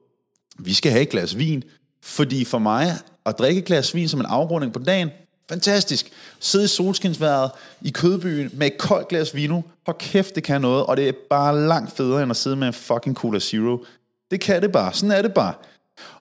[0.59, 1.63] vi skal have et glas vin,
[2.03, 2.87] fordi for mig
[3.27, 5.11] at drikke et glas vin som en afrunding på dagen,
[5.49, 6.13] fantastisk.
[6.41, 7.51] Sidde i solskinsværet
[7.83, 11.13] i Kødbyen med et koldt glas vino, Hvor kæft, det kan noget, og det er
[11.31, 13.85] bare langt federe end at sidde med en fucking Cola Zero.
[14.31, 15.55] Det kan det bare, sådan er det bare.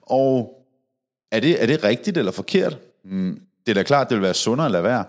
[0.02, 0.64] Og
[1.32, 2.78] er det, er det rigtigt eller forkert?
[3.04, 5.04] Mm, det er da klart, det vil være sundere at lade være.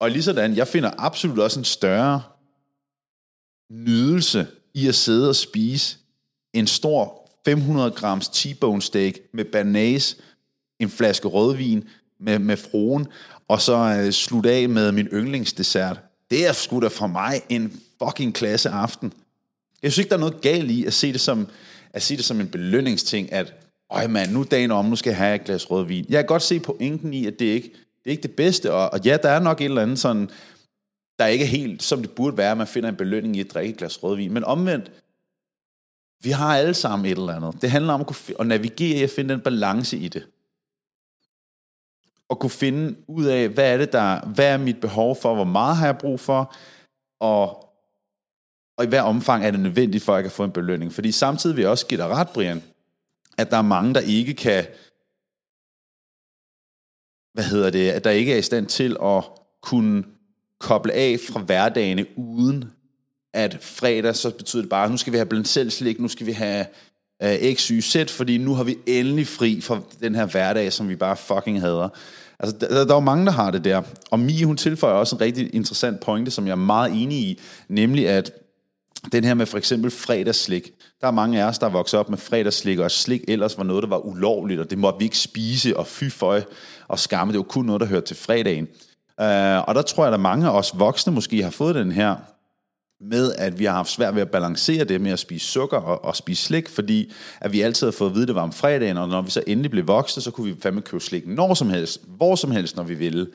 [0.00, 2.22] Og lige sådan, jeg finder absolut også en større
[3.70, 5.98] nydelse i at sidde og spise
[6.52, 10.16] en stor 500 grams T-bone steak med banase,
[10.78, 11.88] en flaske rødvin
[12.20, 13.06] med, med fruen,
[13.48, 16.00] og så øh, slutte af med min yndlingsdessert.
[16.30, 19.12] Det er sgu da for mig en fucking klasse aften.
[19.82, 21.48] Jeg synes ikke, der er noget galt i at se det som,
[21.92, 23.54] at se det som en belønningsting, at
[23.90, 26.06] øj mand, nu dagen om, nu skal jeg have et glas rødvin.
[26.08, 27.72] Jeg kan godt se pointen i, at det ikke
[28.04, 30.30] det er ikke det bedste, og, og ja, der er nok et eller andet sådan,
[31.18, 33.50] der ikke er helt, som det burde være, at man finder en belønning i at
[33.54, 34.32] drikke et glas rødvin.
[34.32, 34.92] Men omvendt,
[36.22, 37.62] vi har alle sammen et eller andet.
[37.62, 40.26] Det handler om at, kunne, at navigere i at finde den balance i det.
[42.30, 45.44] Og kunne finde ud af, hvad er det der, hvad er mit behov for, hvor
[45.44, 46.54] meget har jeg brug for,
[47.20, 47.70] og,
[48.76, 50.92] og i hver omfang er det nødvendigt for, at jeg kan få en belønning.
[50.92, 52.62] Fordi samtidig vil jeg også give dig ret, Brian,
[53.38, 54.64] at der er mange, der ikke kan,
[57.32, 59.24] hvad hedder det, at der ikke er i stand til at
[59.62, 60.04] kunne
[60.58, 62.72] koble af fra hverdagene uden
[63.32, 66.08] at fredag, så betyder det bare, at nu skal vi have blandt selv slik, nu
[66.08, 66.66] skal vi have
[67.24, 70.88] uh, X, Y, Z, fordi nu har vi endelig fri fra den her hverdag, som
[70.88, 71.88] vi bare fucking hader.
[72.38, 73.82] Altså, der, der er jo mange, der har det der.
[74.10, 77.40] Og Mie, hun tilføjer også en rigtig interessant pointe, som jeg er meget enig i,
[77.68, 78.32] nemlig at
[79.12, 80.70] den her med for eksempel fredagsslik.
[81.00, 83.64] Der er mange af os, der er vokset op med fredagsslik, og slik ellers var
[83.64, 86.42] noget, der var ulovligt, og det måtte vi ikke spise, og fy føj
[86.88, 87.32] og skamme.
[87.32, 88.68] Det var kun noget, der hørte til fredagen.
[89.18, 92.16] Uh, og der tror jeg, at mange af os voksne måske har fået den her
[93.00, 96.04] med, at vi har haft svært ved at balancere det med at spise sukker og,
[96.04, 98.52] og spise slik, fordi at vi altid har fået at vide, at det var om
[98.52, 101.54] fredagen, og når vi så endelig blev voksne, så kunne vi fandme købe slik når
[101.54, 103.26] som helst, hvor som helst, når vi ville.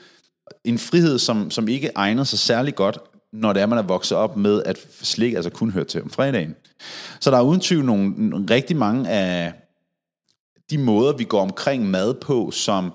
[0.63, 2.97] En frihed, som, som ikke egner sig særlig godt,
[3.33, 6.09] når det er, man er vokset op med, at slik altså kun hører til om
[6.09, 6.55] fredagen.
[7.19, 9.53] Så der er uden tvivl nogle, rigtig mange af
[10.69, 12.93] de måder, vi går omkring mad på, som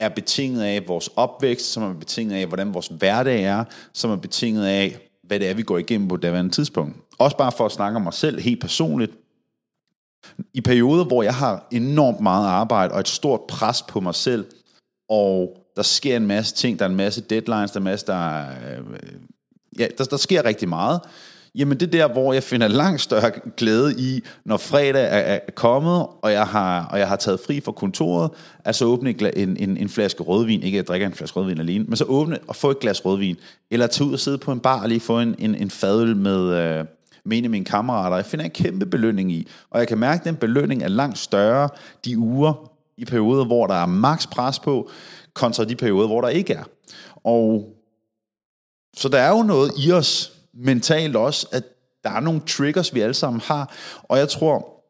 [0.00, 4.16] er betinget af vores opvækst, som er betinget af, hvordan vores hverdag er, som er
[4.16, 6.96] betinget af, hvad det er, vi går igennem på det daværende tidspunkt.
[7.18, 9.12] Også bare for at snakke om mig selv helt personligt.
[10.54, 14.46] I perioder, hvor jeg har enormt meget arbejde og et stort pres på mig selv,
[15.08, 18.06] og der sker en masse ting, der er en masse deadlines, der er en masse,
[18.06, 19.12] der, øh,
[19.78, 21.00] ja, der, der sker rigtig meget,
[21.54, 25.38] Jamen det er der, hvor jeg finder langt større glæde i, når fredag er, er
[25.54, 28.30] kommet, og jeg, har, og jeg har taget fri fra kontoret,
[28.64, 31.60] at så åbne en, en, en flaske rødvin, ikke at jeg drikker en flaske rødvin
[31.60, 33.36] alene, men så åbne og få et glas rødvin,
[33.70, 36.16] eller tage ud og sidde på en bar og lige få en, en, en fadøl
[36.16, 36.84] med, øh,
[37.24, 38.16] med en af mine kammerater.
[38.16, 41.18] Jeg finder en kæmpe belønning i, og jeg kan mærke, at den belønning er langt
[41.18, 41.68] større
[42.04, 44.90] de uger i perioder, hvor der er maks pres på,
[45.34, 46.64] kontra de perioder, hvor der ikke er.
[47.24, 47.74] Og
[48.96, 51.64] så der er jo noget i os, mentalt også, at
[52.04, 54.84] der er nogle triggers, vi alle sammen har, og jeg tror,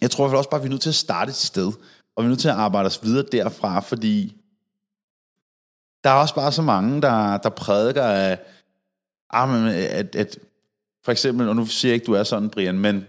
[0.00, 1.72] jeg tror også bare, at vi er nødt til at starte et sted,
[2.16, 4.36] og vi er nødt til at arbejde os videre derfra, fordi
[6.04, 8.38] der er også bare så mange, der, der prædiker af,
[9.30, 10.38] ah, at, at
[11.04, 13.04] for eksempel, og nu siger jeg ikke, du er sådan, Brian, men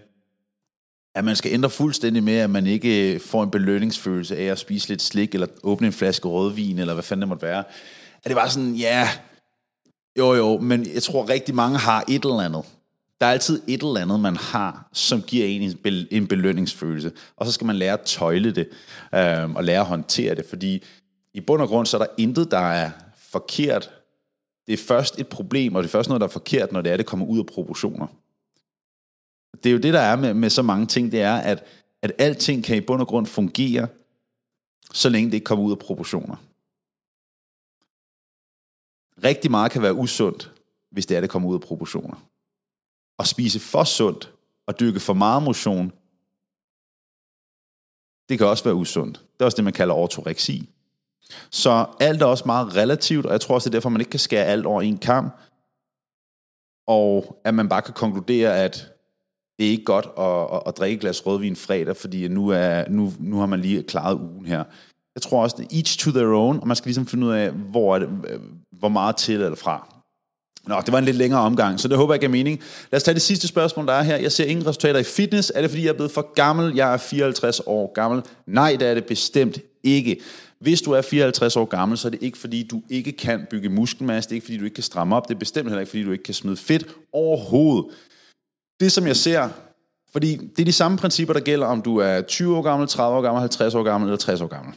[1.14, 4.58] at man skal ændre fuldstændig med, at man ikke øh, får en belønningsfølelse af at
[4.58, 7.64] spise lidt slik, eller åbne en flaske rødvin, eller hvad fanden det måtte være.
[8.24, 9.08] At det var sådan, ja,
[10.18, 12.64] jo, jo, men jeg tror rigtig mange har et eller andet.
[13.20, 15.78] Der er altid et eller andet, man har, som giver en
[16.10, 17.12] en belønningsfølelse.
[17.36, 18.68] Og så skal man lære at tøjle det,
[19.14, 20.46] øh, og lære at håndtere det.
[20.48, 20.82] Fordi
[21.34, 23.90] i bund og grund, så er der intet, der er forkert.
[24.66, 26.92] Det er først et problem, og det er først noget, der er forkert, når det
[26.92, 28.06] er, det kommer ud af proportioner.
[29.64, 31.64] Det er jo det, der er med, med så mange ting, det er, at,
[32.02, 33.88] at alting kan i bund og grund fungere,
[34.92, 36.36] så længe det ikke kommer ud af proportioner.
[39.24, 40.52] Rigtig meget kan være usundt,
[40.90, 42.26] hvis det er, det kommer ud af proportioner.
[43.18, 44.32] At spise for sundt
[44.66, 45.92] og dyrke for meget motion,
[48.28, 49.18] det kan også være usundt.
[49.18, 50.68] Det er også det, man kalder ortoreksi.
[51.50, 54.10] Så alt er også meget relativt, og jeg tror også, det er derfor, man ikke
[54.10, 55.40] kan skære alt over en kamp,
[56.86, 58.92] og at man bare kan konkludere, at
[59.58, 62.88] det er ikke godt at, at, at drikke et glas rødvin fredag, fordi nu, er,
[62.88, 64.64] nu, nu har man lige klaret ugen her.
[65.18, 67.50] Jeg tror også, det each to their own, og man skal ligesom finde ud af,
[67.50, 68.40] hvor, er det, øh,
[68.78, 69.94] hvor meget til eller fra.
[70.66, 72.60] Nå, det var en lidt længere omgang, så det håber jeg giver mening.
[72.92, 74.16] Lad os tage det sidste spørgsmål, der er her.
[74.16, 75.52] Jeg ser ingen resultater i fitness.
[75.54, 76.74] Er det, fordi jeg er blevet for gammel?
[76.74, 78.22] Jeg er 54 år gammel.
[78.46, 80.20] Nej, det er det bestemt ikke.
[80.60, 83.68] Hvis du er 54 år gammel, så er det ikke fordi, du ikke kan bygge
[83.68, 84.28] muskelmasse.
[84.28, 85.28] Det er ikke fordi, du ikke kan stramme op.
[85.28, 87.84] Det er bestemt heller ikke fordi, du ikke kan smide fedt overhovedet.
[88.80, 89.48] Det, som jeg ser,
[90.12, 93.18] fordi det er de samme principper, der gælder, om du er 20 år gammel, 30
[93.18, 94.74] år gammel, 50 år gammel eller 60 år gammel.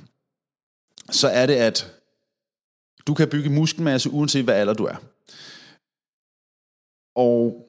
[1.10, 1.94] Så er det, at
[3.08, 4.96] du kan bygge muskelmasse, uanset hvad alder du er.
[7.16, 7.68] Og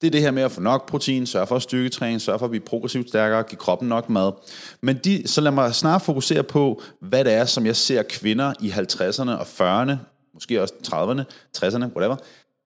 [0.00, 2.46] det er det her med at få nok protein, sørge for at styrketræne, sørge for
[2.46, 4.32] at blive progressivt stærkere, give kroppen nok mad.
[4.80, 8.52] Men de, så lad mig snart fokusere på, hvad det er, som jeg ser kvinder
[8.60, 9.96] i 50'erne og 40'erne,
[10.34, 11.22] måske også 30'erne,
[11.58, 12.16] 60'erne, whatever.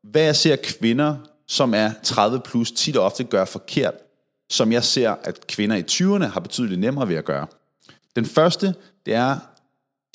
[0.03, 3.95] Hvad jeg ser kvinder, som er 30 plus, tit og ofte gør forkert,
[4.51, 7.47] som jeg ser, at kvinder i 20'erne har betydeligt nemmere ved at gøre.
[8.17, 8.75] Den første,
[9.07, 9.39] det er,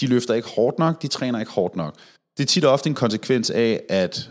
[0.02, 1.96] de løfter ikke hårdt nok, de træner ikke hårdt nok.
[2.38, 4.30] Det er tit og ofte en konsekvens af, at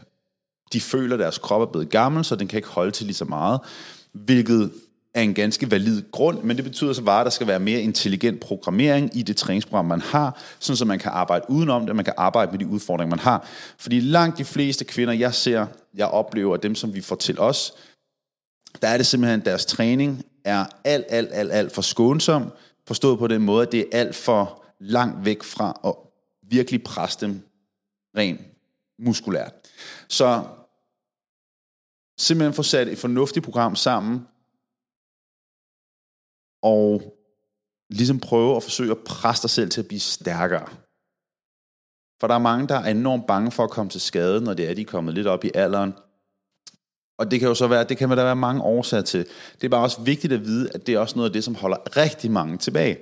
[0.73, 3.17] de føler, at deres krop er blevet gammel, så den kan ikke holde til lige
[3.17, 3.61] så meget,
[4.13, 4.71] hvilket
[5.15, 7.81] er en ganske valid grund, men det betyder så bare, at der skal være mere
[7.81, 12.05] intelligent programmering i det træningsprogram, man har, sådan så man kan arbejde udenom det, man
[12.05, 13.49] kan arbejde med de udfordringer, man har.
[13.79, 17.75] Fordi langt de fleste kvinder, jeg ser, jeg oplever, dem som vi får til os,
[18.83, 22.53] der er det simpelthen, at deres træning er alt, alt, alt, alt for skånsom,
[22.91, 25.95] forstået på den måde, at det er alt for langt væk fra at
[26.43, 27.43] virkelig presse dem
[28.17, 28.41] rent
[28.99, 29.53] muskulært.
[30.09, 30.45] Så
[32.19, 34.27] simpelthen få sat et fornuftigt program sammen,
[36.63, 37.17] og
[37.91, 40.69] ligesom prøve at forsøge at presse dig selv til at blive stærkere.
[42.21, 44.71] For der er mange, der er enormt bange for at komme til skade, når det
[44.71, 45.93] er, de er kommet lidt op i alderen.
[47.21, 49.27] Og det kan jo så være, det kan der være mange årsager til.
[49.55, 51.55] Det er bare også vigtigt at vide, at det er også noget af det, som
[51.55, 52.99] holder rigtig mange tilbage.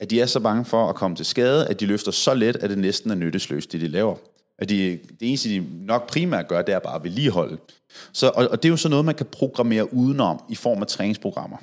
[0.00, 2.56] At de er så bange for at komme til skade, at de løfter så let,
[2.56, 4.16] at det næsten er nyttesløst, det de laver.
[4.58, 7.58] At de, det eneste, de nok primært gør, det er bare at vedligeholde.
[8.12, 10.86] Så, og, og det er jo så noget, man kan programmere udenom i form af
[10.86, 11.56] træningsprogrammer.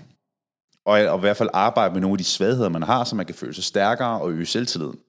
[0.85, 3.25] Og, og i hvert fald arbejde med nogle af de svagheder, man har, så man
[3.25, 4.99] kan føle sig stærkere og øge selvtilliden.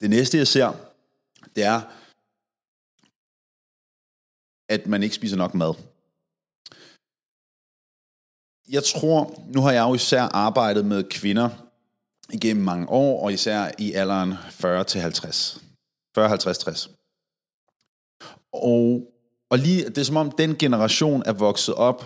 [0.00, 0.85] Det næste, jeg ser,
[1.56, 1.80] det er,
[4.68, 5.74] at man ikke spiser nok mad.
[8.68, 11.50] Jeg tror, nu har jeg jo især arbejdet med kvinder
[12.32, 15.62] igennem mange år, og især i alderen 40 til 50.
[16.14, 16.90] 40, 50, 60.
[18.52, 19.12] Og,
[19.50, 22.00] og lige, det er som om den generation er vokset op,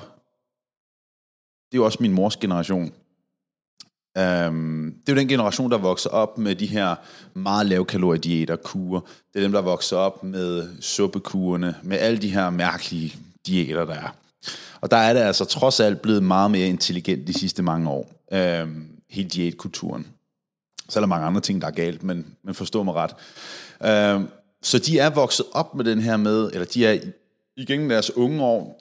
[1.66, 2.94] det er jo også min mors generation,
[4.18, 6.94] Øhm, det er jo den generation, der vokser op med de her
[7.34, 9.00] meget lavkalorie diæter, kurer.
[9.32, 13.94] Det er dem, der vokser op med suppekurene, med alle de her mærkelige diæter, der
[13.94, 14.14] er.
[14.80, 18.12] Og der er det altså trods alt blevet meget mere intelligent de sidste mange år.
[18.32, 20.06] øhm, hele diætkulturen.
[20.88, 23.14] Så er der mange andre ting, der er galt, men, men forstå mig ret.
[23.84, 24.28] Øhm,
[24.62, 26.98] så de er vokset op med den her med, eller de er
[27.56, 28.80] igennem deres unge år,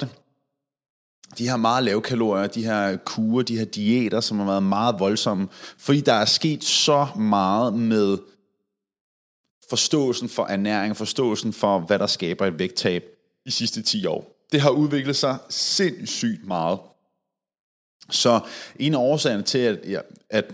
[0.00, 0.06] 20-30,
[1.38, 4.98] de her meget lave kalorier, de her kurer, de her diæter, som har været meget
[4.98, 8.18] voldsomme, fordi der er sket så meget med
[9.70, 13.04] forståelsen for ernæring, forståelsen for, hvad der skaber et vægttab
[13.46, 14.46] de sidste 10 år.
[14.52, 16.78] Det har udviklet sig sindssygt meget.
[18.10, 18.40] Så
[18.76, 20.44] en af årsagerne til, at, ja, at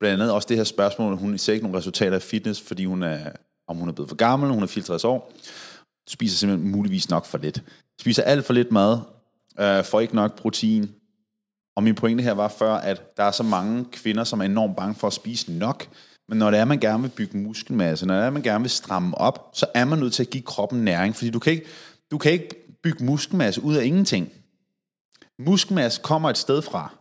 [0.00, 3.02] blandt andet også det her spørgsmål, hun ser ikke nogen resultater af fitness, fordi hun
[3.02, 3.32] er,
[3.68, 5.32] om hun er blevet for gammel, hun er 64 år,
[6.08, 7.62] spiser simpelthen muligvis nok for lidt.
[8.00, 8.98] Spiser alt for lidt mad,
[9.60, 10.90] øh, får ikke nok protein.
[11.76, 14.76] Og min pointe her var før, at der er så mange kvinder, som er enormt
[14.76, 15.88] bange for at spise nok.
[16.28, 18.42] Men når det er, at man gerne vil bygge muskelmasse, når det er, at man
[18.42, 21.38] gerne vil stramme op, så er man nødt til at give kroppen næring, fordi du
[21.38, 21.66] kan ikke,
[22.10, 22.48] du kan ikke
[22.82, 24.32] bygge muskelmasse ud af ingenting.
[25.38, 26.94] Muskelmasse kommer et sted fra,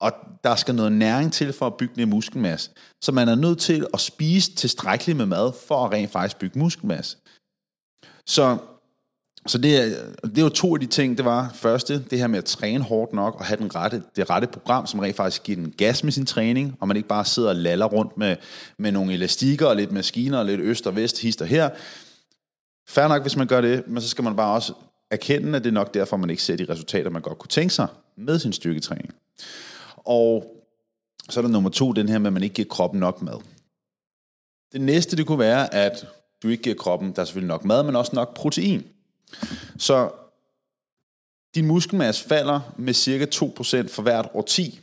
[0.00, 0.12] og
[0.44, 2.70] der skal noget næring til for at bygge den muskelmasse.
[3.02, 6.58] Så man er nødt til at spise tilstrækkeligt med mad, for at rent faktisk bygge
[6.58, 7.16] muskelmasse.
[8.26, 8.58] Så
[9.46, 12.38] så det er, det er to af de ting, det var første, det her med
[12.38, 15.56] at træne hårdt nok, og have den rette, det rette program, som rent faktisk giver
[15.56, 18.36] den gas med sin træning, og man ikke bare sidder og laller rundt med,
[18.78, 21.70] med nogle elastikker, og lidt maskiner, og lidt øst og vest, hister her.
[22.88, 24.72] Færre nok, hvis man gør det, men så skal man bare også
[25.10, 27.74] erkende, at det er nok derfor, man ikke ser de resultater, man godt kunne tænke
[27.74, 27.86] sig
[28.16, 29.14] med sin styrketræning.
[29.96, 30.56] Og
[31.30, 33.40] så er der nummer to, den her med, at man ikke giver kroppen nok mad.
[34.72, 36.06] Det næste, det kunne være, at
[36.42, 38.84] du ikke giver kroppen, der er selvfølgelig nok mad, men også nok protein.
[39.78, 40.10] Så
[41.54, 44.80] din muskelmasse falder med cirka 2% for hvert år 10.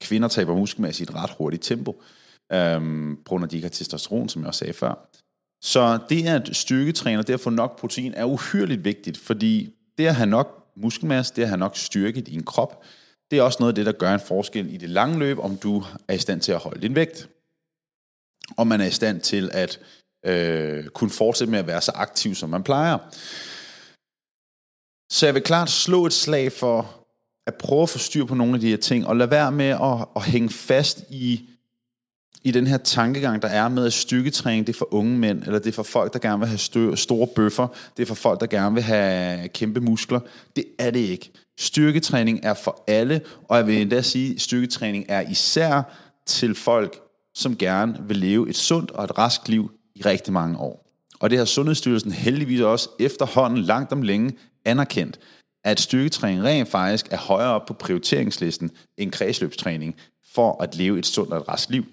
[0.00, 2.02] Kvinder taber muskelmasse i et ret hurtigt tempo,
[2.52, 5.08] øhm, på grund af de ikke har testosteron, som jeg også sagde før.
[5.62, 10.06] Så det at styrketræne og det at få nok protein er uhyrligt vigtigt, fordi det
[10.06, 12.84] at have nok muskelmasse, det at have nok styrke i din krop,
[13.30, 15.56] det er også noget af det, der gør en forskel i det lange løb, om
[15.56, 17.28] du er i stand til at holde din vægt.
[18.56, 19.80] Om man er i stand til at
[20.26, 22.98] øh, kunne fortsætte med at være så aktiv, som man plejer.
[25.12, 27.06] Så jeg vil klart slå et slag for
[27.46, 29.68] at prøve at få styr på nogle af de her ting, og lade være med
[29.68, 31.48] at, at hænge fast i,
[32.42, 35.58] i den her tankegang, der er med at styrketræning, det er for unge mænd, eller
[35.58, 38.40] det er for folk, der gerne vil have stø, store bøffer, det er for folk,
[38.40, 40.20] der gerne vil have kæmpe muskler.
[40.56, 41.32] Det er det ikke.
[41.58, 45.82] Styrketræning er for alle, og jeg vil endda sige, at styrketræning er især
[46.26, 47.00] til folk,
[47.34, 50.86] som gerne vil leve et sundt og et rask liv i rigtig mange år.
[51.20, 54.32] Og det har Sundhedsstyrelsen heldigvis også efterhånden langt om længe
[54.64, 55.18] anerkendt,
[55.64, 59.96] at styrketræning rent faktisk er højere op på prioriteringslisten end kredsløbstræning
[60.34, 61.84] for at leve et sundt og et rask liv.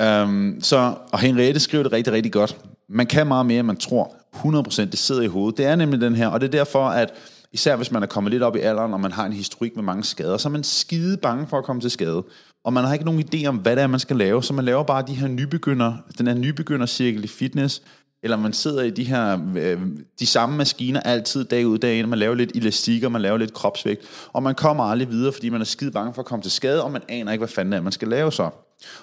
[0.00, 2.58] Øhm, så, og Henriette skriver det rigtig, rigtig godt.
[2.88, 4.16] Man kan meget mere, end man tror.
[4.34, 5.58] 100% det sidder i hovedet.
[5.58, 7.14] Det er nemlig den her, og det er derfor, at
[7.52, 9.84] især hvis man er kommet lidt op i alderen, og man har en historik med
[9.84, 12.24] mange skader, så er man skide bange for at komme til skade.
[12.66, 14.64] Og man har ikke nogen idé om, hvad det er, man skal lave, så man
[14.64, 17.82] laver bare de her nybegynder, den her nybegyndercirkel i fitness,
[18.22, 19.80] eller man sidder i de her, øh,
[20.18, 23.36] de samme maskiner altid dag ud dag ind, man laver lidt elastik, og man laver
[23.38, 26.42] lidt kropsvægt, og man kommer aldrig videre, fordi man er skide bange for at komme
[26.42, 28.50] til skade, og man aner ikke, hvad fanden det er, man skal lave så.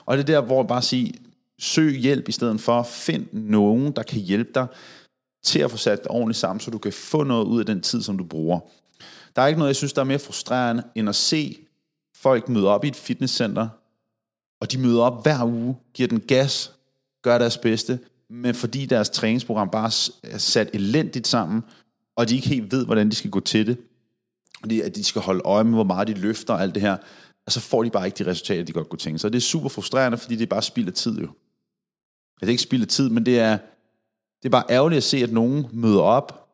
[0.05, 1.11] Og det er der, hvor jeg bare siger,
[1.59, 4.67] søg hjælp i stedet for, find nogen, der kan hjælpe dig
[5.43, 7.81] til at få sat det ordentligt sammen, så du kan få noget ud af den
[7.81, 8.59] tid, som du bruger.
[9.35, 11.57] Der er ikke noget, jeg synes, der er mere frustrerende, end at se
[12.23, 13.67] folk møder op i et fitnesscenter,
[14.61, 16.73] og de møder op hver uge, giver den gas,
[17.21, 17.99] gør deres bedste,
[18.29, 19.91] men fordi deres træningsprogram bare
[20.23, 21.63] er sat elendigt sammen,
[22.15, 23.77] og de ikke helt ved, hvordan de skal gå til det,
[24.59, 26.97] fordi at de skal holde øje med, hvor meget de løfter og alt det her,
[27.45, 29.21] og så får de bare ikke de resultater, de godt kunne tænke sig.
[29.21, 31.27] Så det er super frustrerende, fordi det er bare spild af tid jo.
[32.39, 33.57] Det er ikke spild af tid, men det er,
[34.43, 36.49] det er bare ærgerligt at se, at nogen møder op,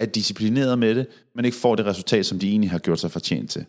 [0.00, 3.10] er disciplineret med det, men ikke får det resultat, som de egentlig har gjort sig
[3.10, 3.66] fortjent til.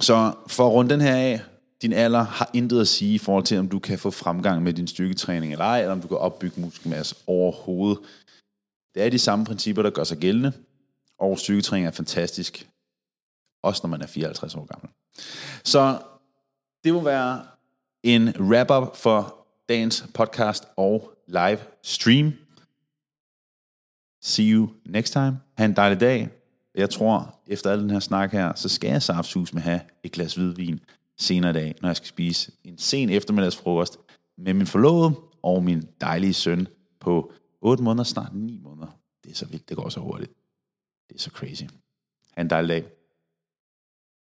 [0.00, 1.40] Så for at runde den her af,
[1.82, 4.72] din alder har intet at sige i forhold til, om du kan få fremgang med
[4.72, 7.98] din styrketræning eller ej, eller om du kan opbygge muskelmasse overhovedet.
[8.94, 10.52] Det er de samme principper, der gør sig gældende,
[11.18, 12.68] og styrketræning er fantastisk,
[13.62, 14.90] også når man er 54 år gammel.
[15.64, 15.98] Så
[16.84, 17.46] det må være
[18.02, 22.32] en wrap-up for dagens podcast og live stream.
[24.22, 25.40] See you next time.
[25.58, 26.41] Ha' en dejlig dag.
[26.74, 30.12] Jeg tror, efter al den her snak her, så skal jeg saftsus med have et
[30.12, 30.80] glas hvidvin
[31.18, 33.98] senere i dag, når jeg skal spise en sen eftermiddagsfrokost
[34.38, 36.68] med min forlovede og min dejlige søn
[37.00, 38.98] på 8 måneder, snart 9 måneder.
[39.24, 40.32] Det er så vildt, det går så hurtigt.
[41.08, 41.62] Det er så crazy.
[42.36, 43.01] Ha' en dejlig dag.